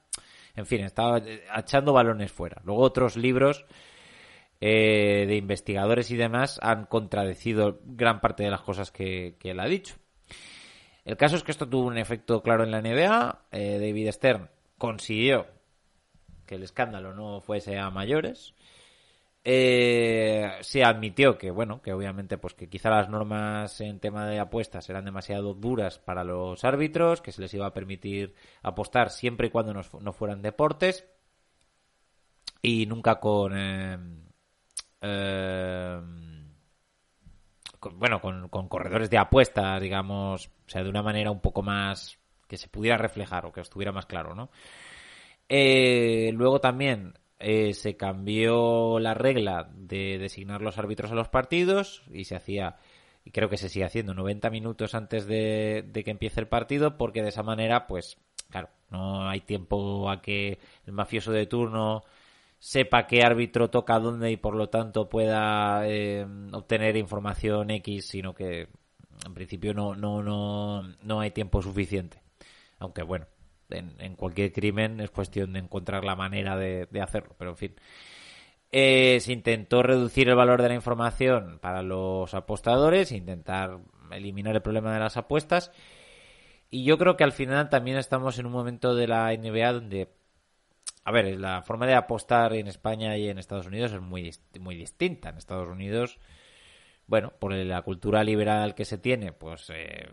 [0.56, 1.22] En fin, estaba
[1.56, 2.62] echando balones fuera.
[2.66, 3.66] Luego otros libros
[4.60, 9.68] eh, de investigadores y demás han contradecido gran parte de las cosas que él ha
[9.68, 9.96] dicho.
[11.08, 13.46] El caso es que esto tuvo un efecto claro en la NBA.
[13.52, 15.48] Eh, David Stern consiguió
[16.46, 18.54] que el escándalo no fuese a mayores.
[19.46, 24.40] Eh, se admitió que, bueno, que obviamente, pues que quizá las normas en tema de
[24.40, 29.48] apuestas eran demasiado duras para los árbitros, que se les iba a permitir apostar siempre
[29.48, 31.06] y cuando no, fu- no fueran deportes
[32.62, 33.98] y nunca con, eh,
[35.02, 36.02] eh,
[37.80, 41.62] con- bueno, con, con corredores de apuestas, digamos, o sea, de una manera un poco
[41.64, 42.18] más
[42.48, 44.50] que se pudiera reflejar o que estuviera más claro, ¿no?
[45.50, 52.04] Eh, luego también eh, se cambió la regla de designar los árbitros a los partidos
[52.12, 52.78] y se hacía,
[53.24, 56.98] y creo que se sigue haciendo, 90 minutos antes de, de que empiece el partido
[56.98, 58.18] porque de esa manera, pues,
[58.50, 62.04] claro, no hay tiempo a que el mafioso de turno
[62.60, 68.34] sepa qué árbitro toca dónde y por lo tanto pueda eh, obtener información X, sino
[68.34, 68.68] que
[69.26, 72.22] en principio no, no, no, no hay tiempo suficiente.
[72.80, 73.28] Aunque bueno,
[73.70, 77.58] en, en cualquier crimen es cuestión de encontrar la manera de, de hacerlo, pero en
[77.58, 77.76] fin.
[78.72, 83.80] Eh, se intentó reducir el valor de la información para los apostadores, intentar
[84.12, 85.72] eliminar el problema de las apuestas.
[86.70, 90.10] Y yo creo que al final también estamos en un momento de la NBA donde,
[91.08, 94.30] a ver, la forma de apostar en España y en Estados Unidos es muy,
[94.60, 95.30] muy distinta.
[95.30, 96.20] En Estados Unidos,
[97.06, 100.10] bueno, por la cultura liberal que se tiene, pues eh,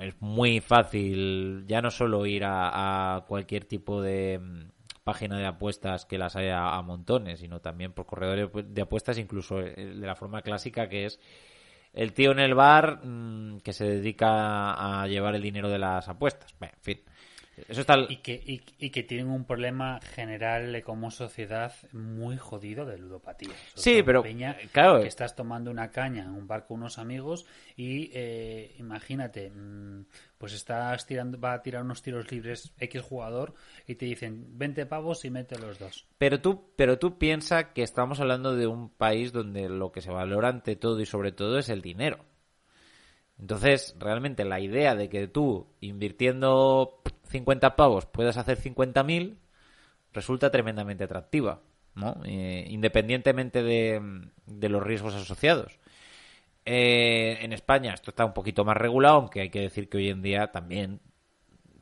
[0.00, 4.70] es muy fácil ya no solo ir a, cualquier tipo de mm,
[5.04, 9.60] página de apuestas que las haya a montones, sino también por corredores de apuestas, incluso
[9.60, 11.20] eh, de la forma clásica que es
[11.92, 16.08] el tío en el bar mm, que se dedica a llevar el dinero de las
[16.08, 16.52] apuestas.
[16.60, 17.00] En fin.
[17.68, 17.96] Eso está...
[18.08, 22.98] Y que, y, y que tienen un problema general eh, como sociedad muy jodido de
[22.98, 23.54] ludopatía.
[23.74, 25.00] Sí, pero, Peña, claro.
[25.00, 27.46] Que estás tomando una caña en un bar con unos amigos
[27.76, 30.04] y eh, imagínate, mm,
[30.38, 33.54] pues estás tirando, va a tirar unos tiros libres X jugador
[33.86, 36.06] y te dicen 20 pavos y mete los dos.
[36.18, 40.10] Pero tú, pero tú piensas que estamos hablando de un país donde lo que se
[40.10, 42.24] valora ante todo y sobre todo es el dinero.
[43.38, 49.36] Entonces, realmente la idea de que tú, invirtiendo 50 pavos, puedas hacer 50.000,
[50.12, 51.60] resulta tremendamente atractiva,
[51.94, 52.20] ¿no?
[52.24, 55.78] Eh, independientemente de, los riesgos asociados.
[56.64, 60.08] Eh, en España esto está un poquito más regulado, aunque hay que decir que hoy
[60.08, 61.00] en día también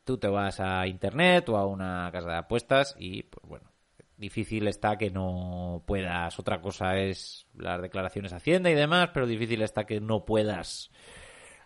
[0.04, 3.70] tú te vas a internet o a una casa de apuestas y, pues bueno,
[4.16, 6.38] difícil está que no puedas.
[6.38, 10.90] Otra cosa es las declaraciones Hacienda y demás, pero difícil está que no puedas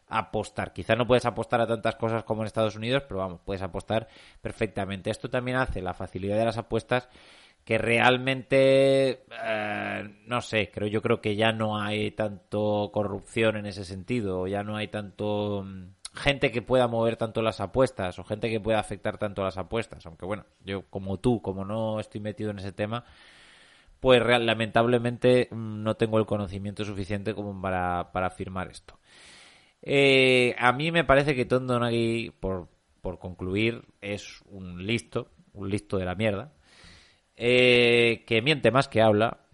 [0.09, 0.72] apostar.
[0.72, 4.09] Quizá no puedes apostar a tantas cosas como en Estados Unidos, pero vamos, puedes apostar
[4.40, 5.11] perfectamente.
[5.11, 7.09] Esto también hace la facilidad de las apuestas
[7.66, 13.66] que realmente eh, no sé, creo yo creo que ya no hay tanto corrupción en
[13.66, 18.24] ese sentido, ya no hay tanto mm, gente que pueda mover tanto las apuestas o
[18.24, 22.20] gente que pueda afectar tanto las apuestas, aunque bueno, yo como tú, como no estoy
[22.20, 23.04] metido en ese tema,
[23.98, 28.96] pues real, lamentablemente mm, no tengo el conocimiento suficiente como para, para afirmar esto.
[29.89, 32.68] Eh, a mí me parece que Tondo Nagi, por,
[33.01, 36.53] por concluir, es un listo, un listo de la mierda,
[37.37, 39.47] eh, que miente más que habla,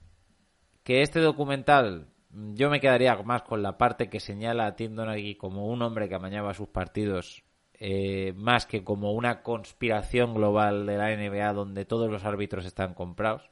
[0.85, 2.09] que este documental
[2.55, 6.09] yo me quedaría más con la parte que señala a Tim Donaghy como un hombre
[6.09, 11.85] que amañaba sus partidos eh, más que como una conspiración global de la NBA donde
[11.85, 13.51] todos los árbitros están comprados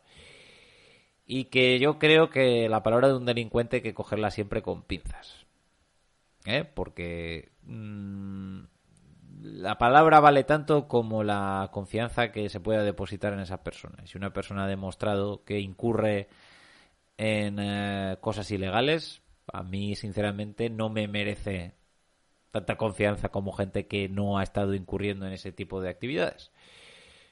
[1.27, 4.83] y que yo creo que la palabra de un delincuente hay que cogerla siempre con
[4.83, 5.47] pinzas
[6.45, 6.65] ¿eh?
[6.65, 8.61] porque mm,
[9.43, 14.07] la palabra vale tanto como la confianza que se pueda depositar en esa persona.
[14.07, 16.29] Si una persona ha demostrado que incurre
[17.17, 19.23] en eh, cosas ilegales,
[19.53, 21.75] a mí sinceramente no me merece
[22.51, 26.51] tanta confianza como gente que no ha estado incurriendo en ese tipo de actividades.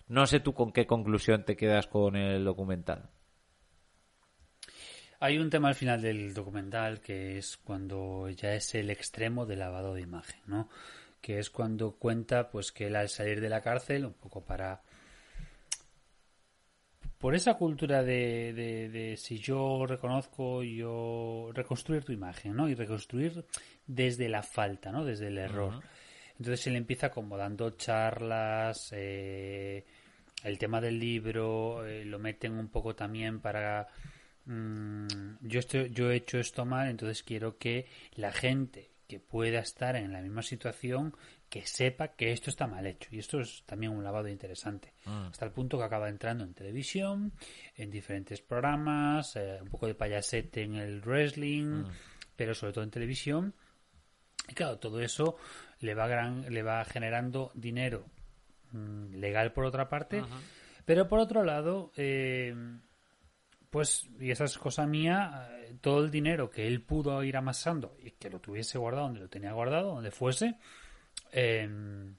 [0.07, 3.11] No sé tú con qué conclusión te quedas con el documental.
[5.21, 9.57] Hay un tema al final del documental que es cuando ya es el extremo de
[9.57, 10.69] lavado de imagen, ¿no?
[11.21, 14.83] que es cuando cuenta pues que él al salir de la cárcel, un poco para
[17.19, 18.53] por esa cultura de,
[18.93, 22.69] de, si yo reconozco, yo reconstruir tu imagen, ¿no?
[22.69, 23.45] Y reconstruir
[23.89, 25.05] desde la falta, ¿no?
[25.05, 25.83] Desde el error.
[26.39, 29.85] Entonces él empieza como dando charlas, eh,
[30.45, 33.89] el tema del libro, eh, lo meten un poco también para...
[34.49, 35.07] Mm,
[35.43, 39.95] yo, estoy, yo he hecho esto mal, entonces quiero que la gente que pueda estar
[39.95, 41.15] en la misma situación
[41.51, 43.09] que sepa que esto está mal hecho.
[43.13, 44.95] Y esto es también un lavado interesante.
[45.05, 45.29] Ah.
[45.31, 47.33] Hasta el punto que acaba entrando en televisión,
[47.77, 51.93] en diferentes programas, eh, un poco de payasete en el wrestling, ah.
[52.35, 53.55] pero sobre todo en televisión.
[54.49, 55.37] Y claro, todo eso
[55.81, 58.07] le va, gran, le va generando dinero
[58.73, 60.23] mm, legal por otra parte.
[60.87, 62.55] Pero por otro lado, eh,
[63.71, 67.97] pues, y esa es cosa mía, eh, todo el dinero que él pudo ir amasando
[68.03, 70.57] y que lo tuviese guardado donde lo tenía guardado, donde fuese,
[71.33, 72.17] em,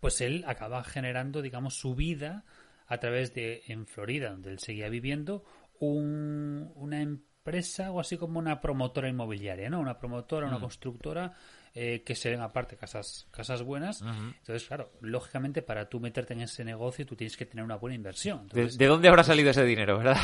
[0.00, 2.44] pues él acaba generando, digamos, su vida
[2.86, 5.44] a través de, en Florida, donde él seguía viviendo,
[5.80, 9.80] una empresa o así como una promotora inmobiliaria, ¿no?
[9.80, 10.60] Una promotora, una mm.
[10.60, 11.32] constructora
[11.74, 14.02] eh, que se ven aparte casas, casas buenas.
[14.02, 17.94] Entonces, claro, lógicamente para tú meterte en ese negocio tú tienes que tener una buena
[17.94, 18.48] inversión.
[18.48, 20.18] ¿De, dónde habrá salido ese dinero, verdad?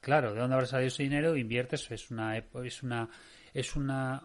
[0.00, 1.36] Claro, ¿de dónde habrá salido ese dinero?
[1.36, 3.08] Inviertes, es una, es una,
[3.52, 4.22] es una,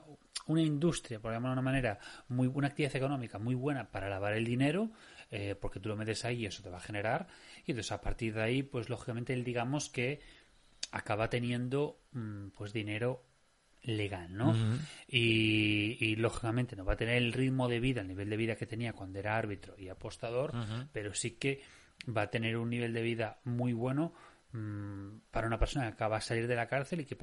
[0.47, 1.99] una industria, por llamarlo de una manera,
[2.29, 4.91] muy, una actividad económica muy buena para lavar el dinero,
[5.31, 7.27] eh, porque tú lo metes ahí y eso te va a generar.
[7.65, 10.19] Y entonces a partir de ahí, pues lógicamente él digamos que
[10.91, 13.23] acaba teniendo mm, pues dinero
[13.83, 14.53] legal, ¿no?
[15.07, 18.65] y, lógicamente no va a tener el ritmo de vida, el nivel de vida que
[18.65, 20.53] tenía cuando era árbitro y apostador,
[20.91, 21.61] pero sí que
[22.15, 24.13] va a tener un nivel de vida muy bueno
[24.51, 27.17] mm, para una persona que acaba de salir de la cárcel y que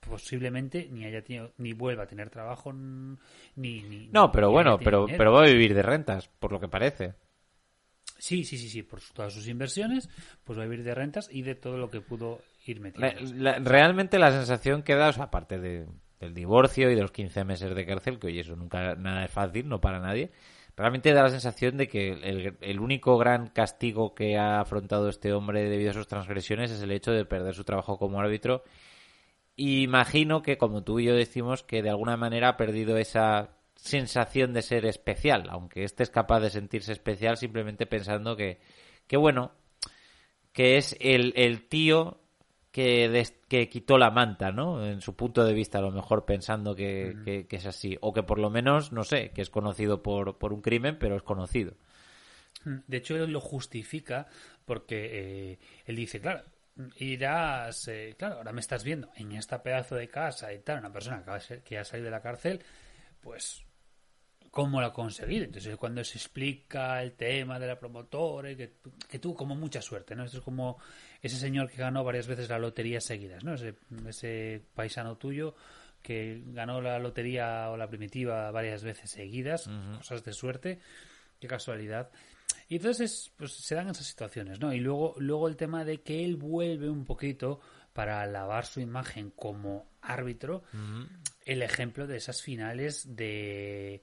[0.00, 3.16] posiblemente ni haya tenido, ni vuelva a tener trabajo ni,
[3.56, 7.14] ni no pero bueno pero pero va a vivir de rentas por lo que parece.
[8.18, 10.08] Sí sí sí sí por todas sus inversiones
[10.44, 12.40] pues va a vivir de rentas y de todo lo que pudo
[12.72, 15.86] ir metiendo realmente la sensación que da o sea, aparte de
[16.24, 19.30] del divorcio y de los 15 meses de cárcel, que hoy eso nunca nada es
[19.30, 20.30] fácil, no para nadie.
[20.76, 25.32] Realmente da la sensación de que el, el, único gran castigo que ha afrontado este
[25.32, 28.64] hombre debido a sus transgresiones es el hecho de perder su trabajo como árbitro.
[29.56, 34.52] imagino que, como tú y yo decimos, que de alguna manera ha perdido esa sensación
[34.52, 38.58] de ser especial, aunque este es capaz de sentirse especial simplemente pensando que,
[39.06, 39.52] que bueno,
[40.52, 42.23] que es el, el tío
[42.74, 44.84] que, que quitó la manta, ¿no?
[44.84, 47.96] En su punto de vista, a lo mejor pensando que, es así.
[48.00, 51.14] O que por lo menos, no sé, que es conocido por, por un crimen, pero
[51.14, 51.74] es conocido.
[52.64, 54.26] De hecho, él lo justifica
[54.64, 56.42] porque eh, él dice, claro,
[56.96, 60.92] irás, eh, claro, ahora me estás viendo en esta pedazo de casa y tal, una
[60.92, 61.22] persona
[61.64, 62.60] que, ha salido de la cárcel,
[63.20, 63.62] pues
[64.50, 65.44] cómo lo ha conseguido.
[65.44, 68.72] Entonces, cuando se explica el tema de la promotora, y que,
[69.08, 70.24] que tuvo como mucha suerte, ¿no?
[70.24, 70.78] Esto es como
[71.24, 73.54] ese señor que ganó varias veces la lotería seguidas, ¿no?
[73.54, 73.74] Ese,
[74.06, 75.54] ese paisano tuyo
[76.02, 80.80] que ganó la lotería o la primitiva varias veces seguidas, cosas de suerte,
[81.40, 82.10] qué casualidad.
[82.68, 84.74] Y entonces pues se dan esas situaciones, ¿no?
[84.74, 87.58] Y luego, luego el tema de que él vuelve un poquito
[87.94, 90.62] para lavar su imagen como árbitro,
[91.46, 94.02] el ejemplo de esas finales de,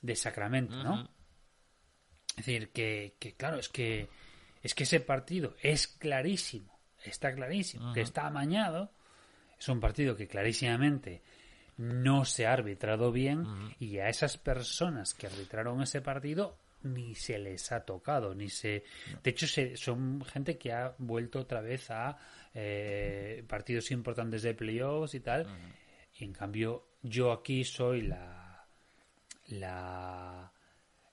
[0.00, 1.10] de Sacramento, ¿no?
[2.30, 4.08] Es decir, que, que, claro, es que
[4.62, 8.92] es que ese partido es clarísimo, está clarísimo, que está amañado,
[9.58, 11.22] es un partido que clarísimamente
[11.76, 13.46] no se ha arbitrado bien
[13.78, 18.84] y a esas personas que arbitraron ese partido ni se les ha tocado, ni se...
[19.22, 22.18] De hecho, se, son gente que ha vuelto otra vez a
[22.54, 25.46] eh, partidos importantes de playoffs y tal.
[26.18, 28.64] Y en cambio, yo aquí soy la...
[29.48, 30.52] la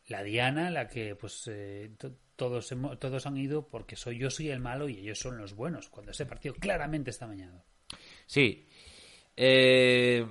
[0.08, 4.50] la Diana, la que pues eh, to- todos todos han ido porque soy yo soy
[4.50, 7.64] el malo y ellos son los buenos, cuando ese partido claramente está amañado.
[8.26, 8.68] Sí.
[9.36, 10.26] Eh,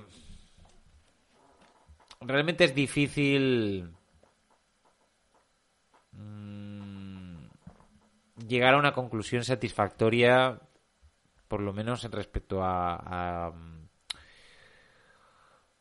[2.21, 3.89] realmente es difícil
[6.11, 7.45] mm,
[8.47, 10.59] llegar a una conclusión satisfactoria,
[11.47, 12.95] por lo menos en respecto a,
[13.47, 13.87] a, mm,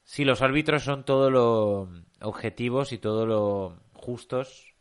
[0.05, 1.89] si los árbitros son todo lo
[2.21, 4.73] objetivos y todo lo justos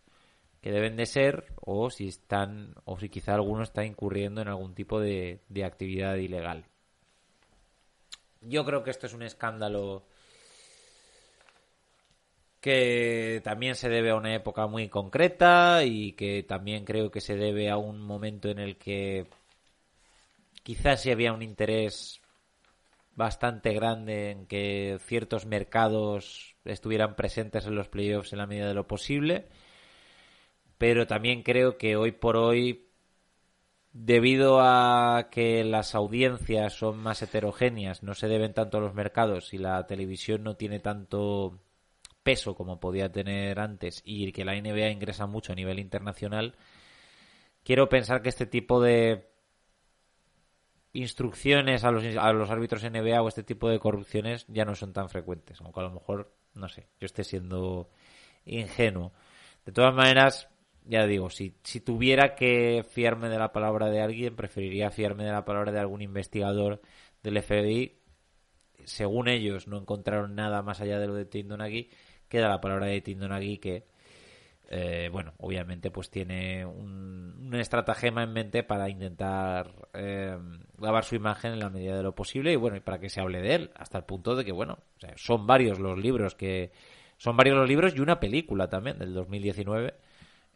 [0.61, 4.75] que deben de ser o si están o si quizá alguno está incurriendo en algún
[4.75, 6.65] tipo de, de actividad ilegal.
[8.41, 10.05] Yo creo que esto es un escándalo
[12.61, 17.35] que también se debe a una época muy concreta y que también creo que se
[17.35, 19.27] debe a un momento en el que
[20.63, 22.21] quizás sí había un interés
[23.15, 28.73] bastante grande en que ciertos mercados estuvieran presentes en los playoffs en la medida de
[28.73, 29.47] lo posible.
[30.77, 32.85] Pero también creo que hoy por hoy
[33.97, 39.53] debido a que las audiencias son más heterogéneas, no se deben tanto a los mercados
[39.53, 41.61] y la televisión no tiene tanto
[42.21, 46.55] peso como podía tener antes y que la NBA ingresa mucho a nivel internacional,
[47.63, 49.29] quiero pensar que este tipo de
[50.91, 54.91] instrucciones a los, a los árbitros NBA o este tipo de corrupciones ya no son
[54.91, 57.89] tan frecuentes, aunque a lo mejor, no sé, yo esté siendo
[58.45, 59.13] ingenuo.
[59.65, 60.47] De todas maneras,
[60.85, 65.31] ya digo, si, si tuviera que fiarme de la palabra de alguien, preferiría fiarme de
[65.31, 66.81] la palabra de algún investigador
[67.23, 67.99] del FBI.
[68.83, 71.89] Según ellos, no encontraron nada más allá de lo de Tindonagui.
[72.29, 73.87] Queda la palabra de Tindonagui que,
[74.69, 80.37] eh, bueno, obviamente pues tiene un, estratagema en mente para intentar eh,
[80.79, 83.21] lavar su imagen en la medida de lo posible y bueno, y para que se
[83.21, 84.79] hable de él, hasta el punto de que, bueno,
[85.15, 86.71] son varios los libros que...
[87.17, 89.93] Son varios los libros y una película también del 2019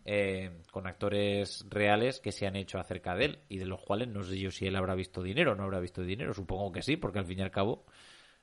[0.04, 4.08] eh, con actores reales que se han hecho acerca de él y de los cuales
[4.08, 6.34] no sé yo si él habrá visto dinero o no habrá visto dinero.
[6.34, 7.86] Supongo que sí, porque al fin y al cabo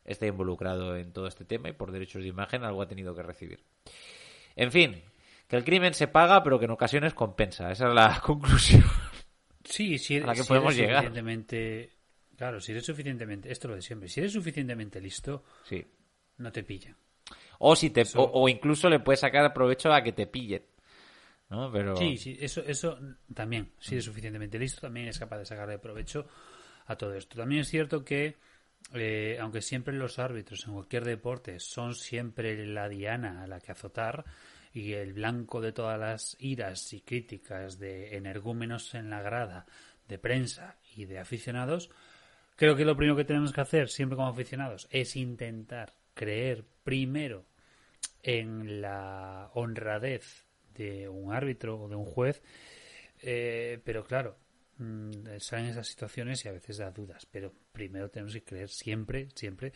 [0.05, 3.23] está involucrado en todo este tema y por derechos de imagen algo ha tenido que
[3.23, 3.65] recibir.
[4.55, 5.03] En fin,
[5.49, 7.71] que el crimen se paga, pero que en ocasiones compensa.
[7.71, 8.85] Esa es la conclusión.
[9.65, 11.03] Sí, si, A la que si podemos eres llegar.
[11.05, 11.93] suficientemente...
[12.37, 13.51] Claro, si eres suficientemente...
[13.51, 14.09] Esto es lo de siempre.
[14.09, 15.85] Si eres suficientemente listo, Sí.
[16.39, 16.97] no te pillan.
[17.59, 20.63] O, si te, Eso- o, o incluso le puedes sacar provecho a que te pillen.
[21.49, 21.71] ¿No?
[21.73, 21.97] Pero...
[21.97, 22.99] Sí, sí, eso, eso
[23.33, 23.71] también.
[23.79, 26.27] Si eres suficientemente listo, también es capaz de sacarle provecho
[26.87, 27.37] a todo esto.
[27.39, 28.37] También es cierto que,
[28.95, 33.73] eh, aunque siempre los árbitros en cualquier deporte son siempre la diana a la que
[33.73, 34.25] azotar
[34.77, 39.65] y el blanco de todas las iras y críticas de energúmenos en la grada,
[40.07, 41.89] de prensa y de aficionados,
[42.57, 47.47] creo que lo primero que tenemos que hacer siempre como aficionados es intentar creer primero
[48.23, 52.43] en la honradez de un árbitro o de un juez,
[53.23, 54.37] eh, pero claro,
[54.77, 59.29] mm, salen esas situaciones y a veces da dudas, pero primero tenemos que creer siempre,
[59.35, 59.73] siempre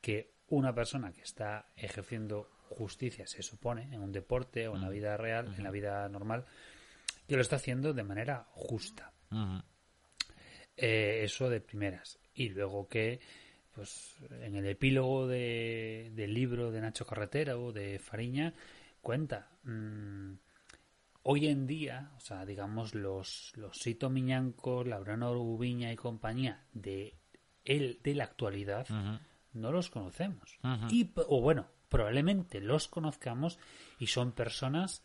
[0.00, 4.88] que una persona que está ejerciendo justicia, se supone, en un deporte o en la
[4.90, 6.44] vida real, en la vida normal,
[7.26, 9.12] que lo está haciendo de manera justa.
[10.76, 12.18] Eh, eso de primeras.
[12.34, 13.20] Y luego que,
[13.74, 18.54] pues, en el epílogo de- del libro de Nacho Carretera o de Fariña,
[19.00, 19.50] cuenta.
[19.64, 20.32] mm,
[21.24, 27.14] hoy en día, o sea, digamos, los, los Sito Miñancos, Laurano Ubiña y compañía de,
[27.64, 28.86] el, de la actualidad,
[29.52, 30.56] no los conocemos.
[30.90, 33.58] y, o bueno, probablemente los conozcamos
[33.98, 35.02] y son personas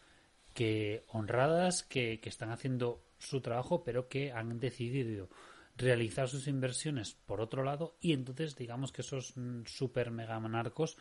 [0.53, 5.29] que honradas que, que están haciendo su trabajo pero que han decidido
[5.75, 10.97] realizar sus inversiones por otro lado y entonces digamos que esos mm, super mega narcos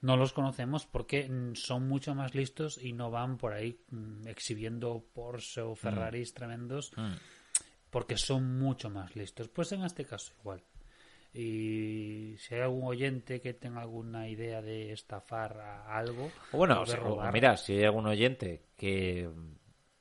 [0.00, 4.26] no los conocemos porque mm, son mucho más listos y no van por ahí mm,
[4.26, 7.14] exhibiendo Porsche o Ferraris tremendos Mm.
[7.90, 9.48] porque son mucho más listos.
[9.48, 10.62] Pues en este caso igual.
[11.36, 16.80] Y si hay algún oyente que tenga alguna idea de estafar a algo, O bueno,
[16.82, 19.28] o sea, robar, mira, si hay algún oyente que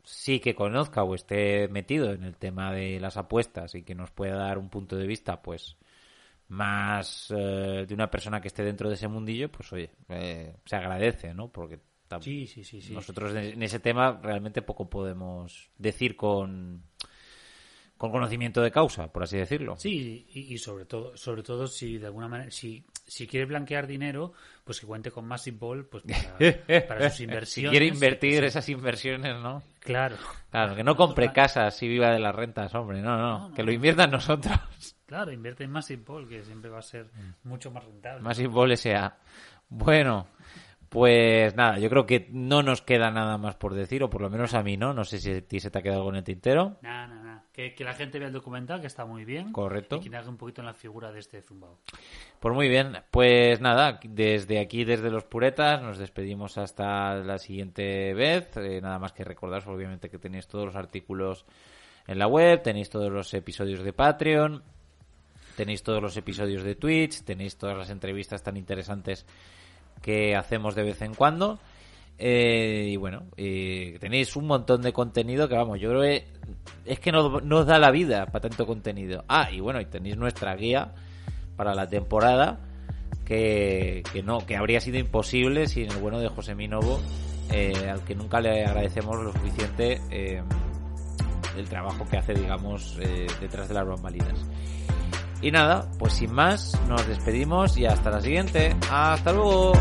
[0.03, 4.11] sí que conozca o esté metido en el tema de las apuestas y que nos
[4.11, 5.77] pueda dar un punto de vista, pues
[6.47, 10.75] más eh, de una persona que esté dentro de ese mundillo, pues oye, eh, se
[10.75, 11.51] agradece, ¿no?
[11.51, 11.79] Porque
[12.21, 12.93] Sí, sí, sí, sí.
[12.93, 16.83] nosotros en ese tema realmente poco podemos decir con
[17.97, 19.75] con conocimiento de causa, por así decirlo.
[19.77, 23.87] Sí, y, y sobre todo, sobre todo si de alguna manera, si, si quiere blanquear
[23.87, 24.33] dinero,
[24.63, 26.37] pues que cuente con Massive Ball, pues para,
[26.87, 27.71] para sus si inversiones.
[27.71, 29.63] quiere invertir Sí, esas inversiones, ¿no?
[29.79, 30.17] Claro,
[30.49, 33.01] Claro, que no compre casas y viva de las rentas, hombre.
[33.01, 34.57] No, no, que lo inviertan nosotros.
[35.05, 37.09] claro, invierte en Massive Ball, que siempre va a ser
[37.43, 38.21] mucho más rentable.
[38.21, 39.17] Más Ball S.A.
[39.69, 40.27] Bueno,
[40.89, 44.29] pues nada, yo creo que no nos queda nada más por decir, o por lo
[44.29, 44.93] menos a mí no.
[44.93, 46.77] No sé si a ti se te ha quedado algo en el tintero.
[46.81, 47.43] Nada, nada, nada.
[47.51, 49.51] Que, que la gente vea el documental, que está muy bien.
[49.51, 49.97] Correcto.
[49.97, 51.79] Y que haga un poquito en la figura de este zumbao.
[52.39, 58.13] Pues muy bien, pues nada, desde aquí, desde los Puretas, nos despedimos hasta la siguiente
[58.13, 58.55] vez.
[58.57, 61.45] Eh, nada más que recordaros, obviamente, que tenéis todos los artículos
[62.07, 64.63] en la web, tenéis todos los episodios de Patreon,
[65.55, 69.25] tenéis todos los episodios de Twitch, tenéis todas las entrevistas tan interesantes
[70.01, 71.59] que hacemos de vez en cuando.
[72.17, 76.25] Eh, y bueno, tenéis un montón de contenido que vamos, yo creo que
[76.85, 79.25] es que no no os da la vida para tanto contenido.
[79.27, 80.93] Ah, y bueno, y tenéis nuestra guía
[81.57, 82.59] para la temporada
[83.25, 87.01] que, que no, que habría sido imposible sin el bueno de José Minovo,
[87.51, 90.41] eh, al que nunca le agradecemos lo suficiente eh,
[91.57, 94.45] el trabajo que hace, digamos, eh, detrás de las bambalinas.
[95.41, 98.75] Y nada, pues sin más, nos despedimos y hasta la siguiente.
[98.89, 99.73] Hasta luego.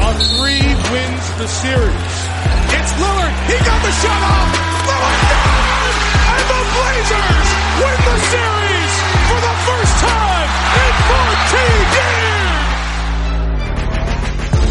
[0.00, 2.28] A three wins the series.
[2.72, 3.34] It's Lillard.
[3.46, 4.50] He got the shot off.
[4.88, 5.92] Lillard down!
[6.28, 7.48] And the Blazers
[7.78, 8.92] win the series
[9.28, 10.48] for the first time
[10.78, 12.68] in 14 years!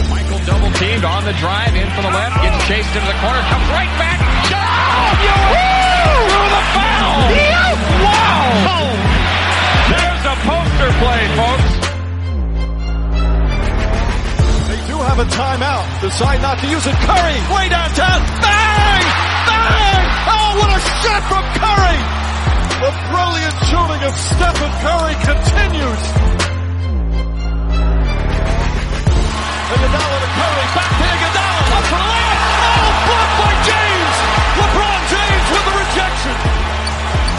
[0.09, 3.41] Michael double teamed on the drive in for the left, gets chased into the corner,
[3.45, 4.19] comes right back.
[4.49, 5.17] Shot!
[5.53, 5.67] Oh,
[6.29, 7.56] through the foul!
[8.03, 8.93] Wow!
[9.89, 11.71] There's a poster play, folks.
[14.67, 15.85] They do have a timeout.
[16.01, 16.95] Decide not to use it.
[17.07, 18.19] Curry, way downtown.
[18.43, 19.05] Bang!
[19.47, 20.03] Bang!
[20.29, 21.99] Oh, what a shot from Curry!
[22.77, 26.03] The brilliant shooting of Stephen Curry continues.
[29.67, 32.39] Iguodala to Curry, back to Iguodala, up for the layup.
[32.77, 34.15] Oh, blocked by James.
[34.57, 36.66] LeBron James with the rejection.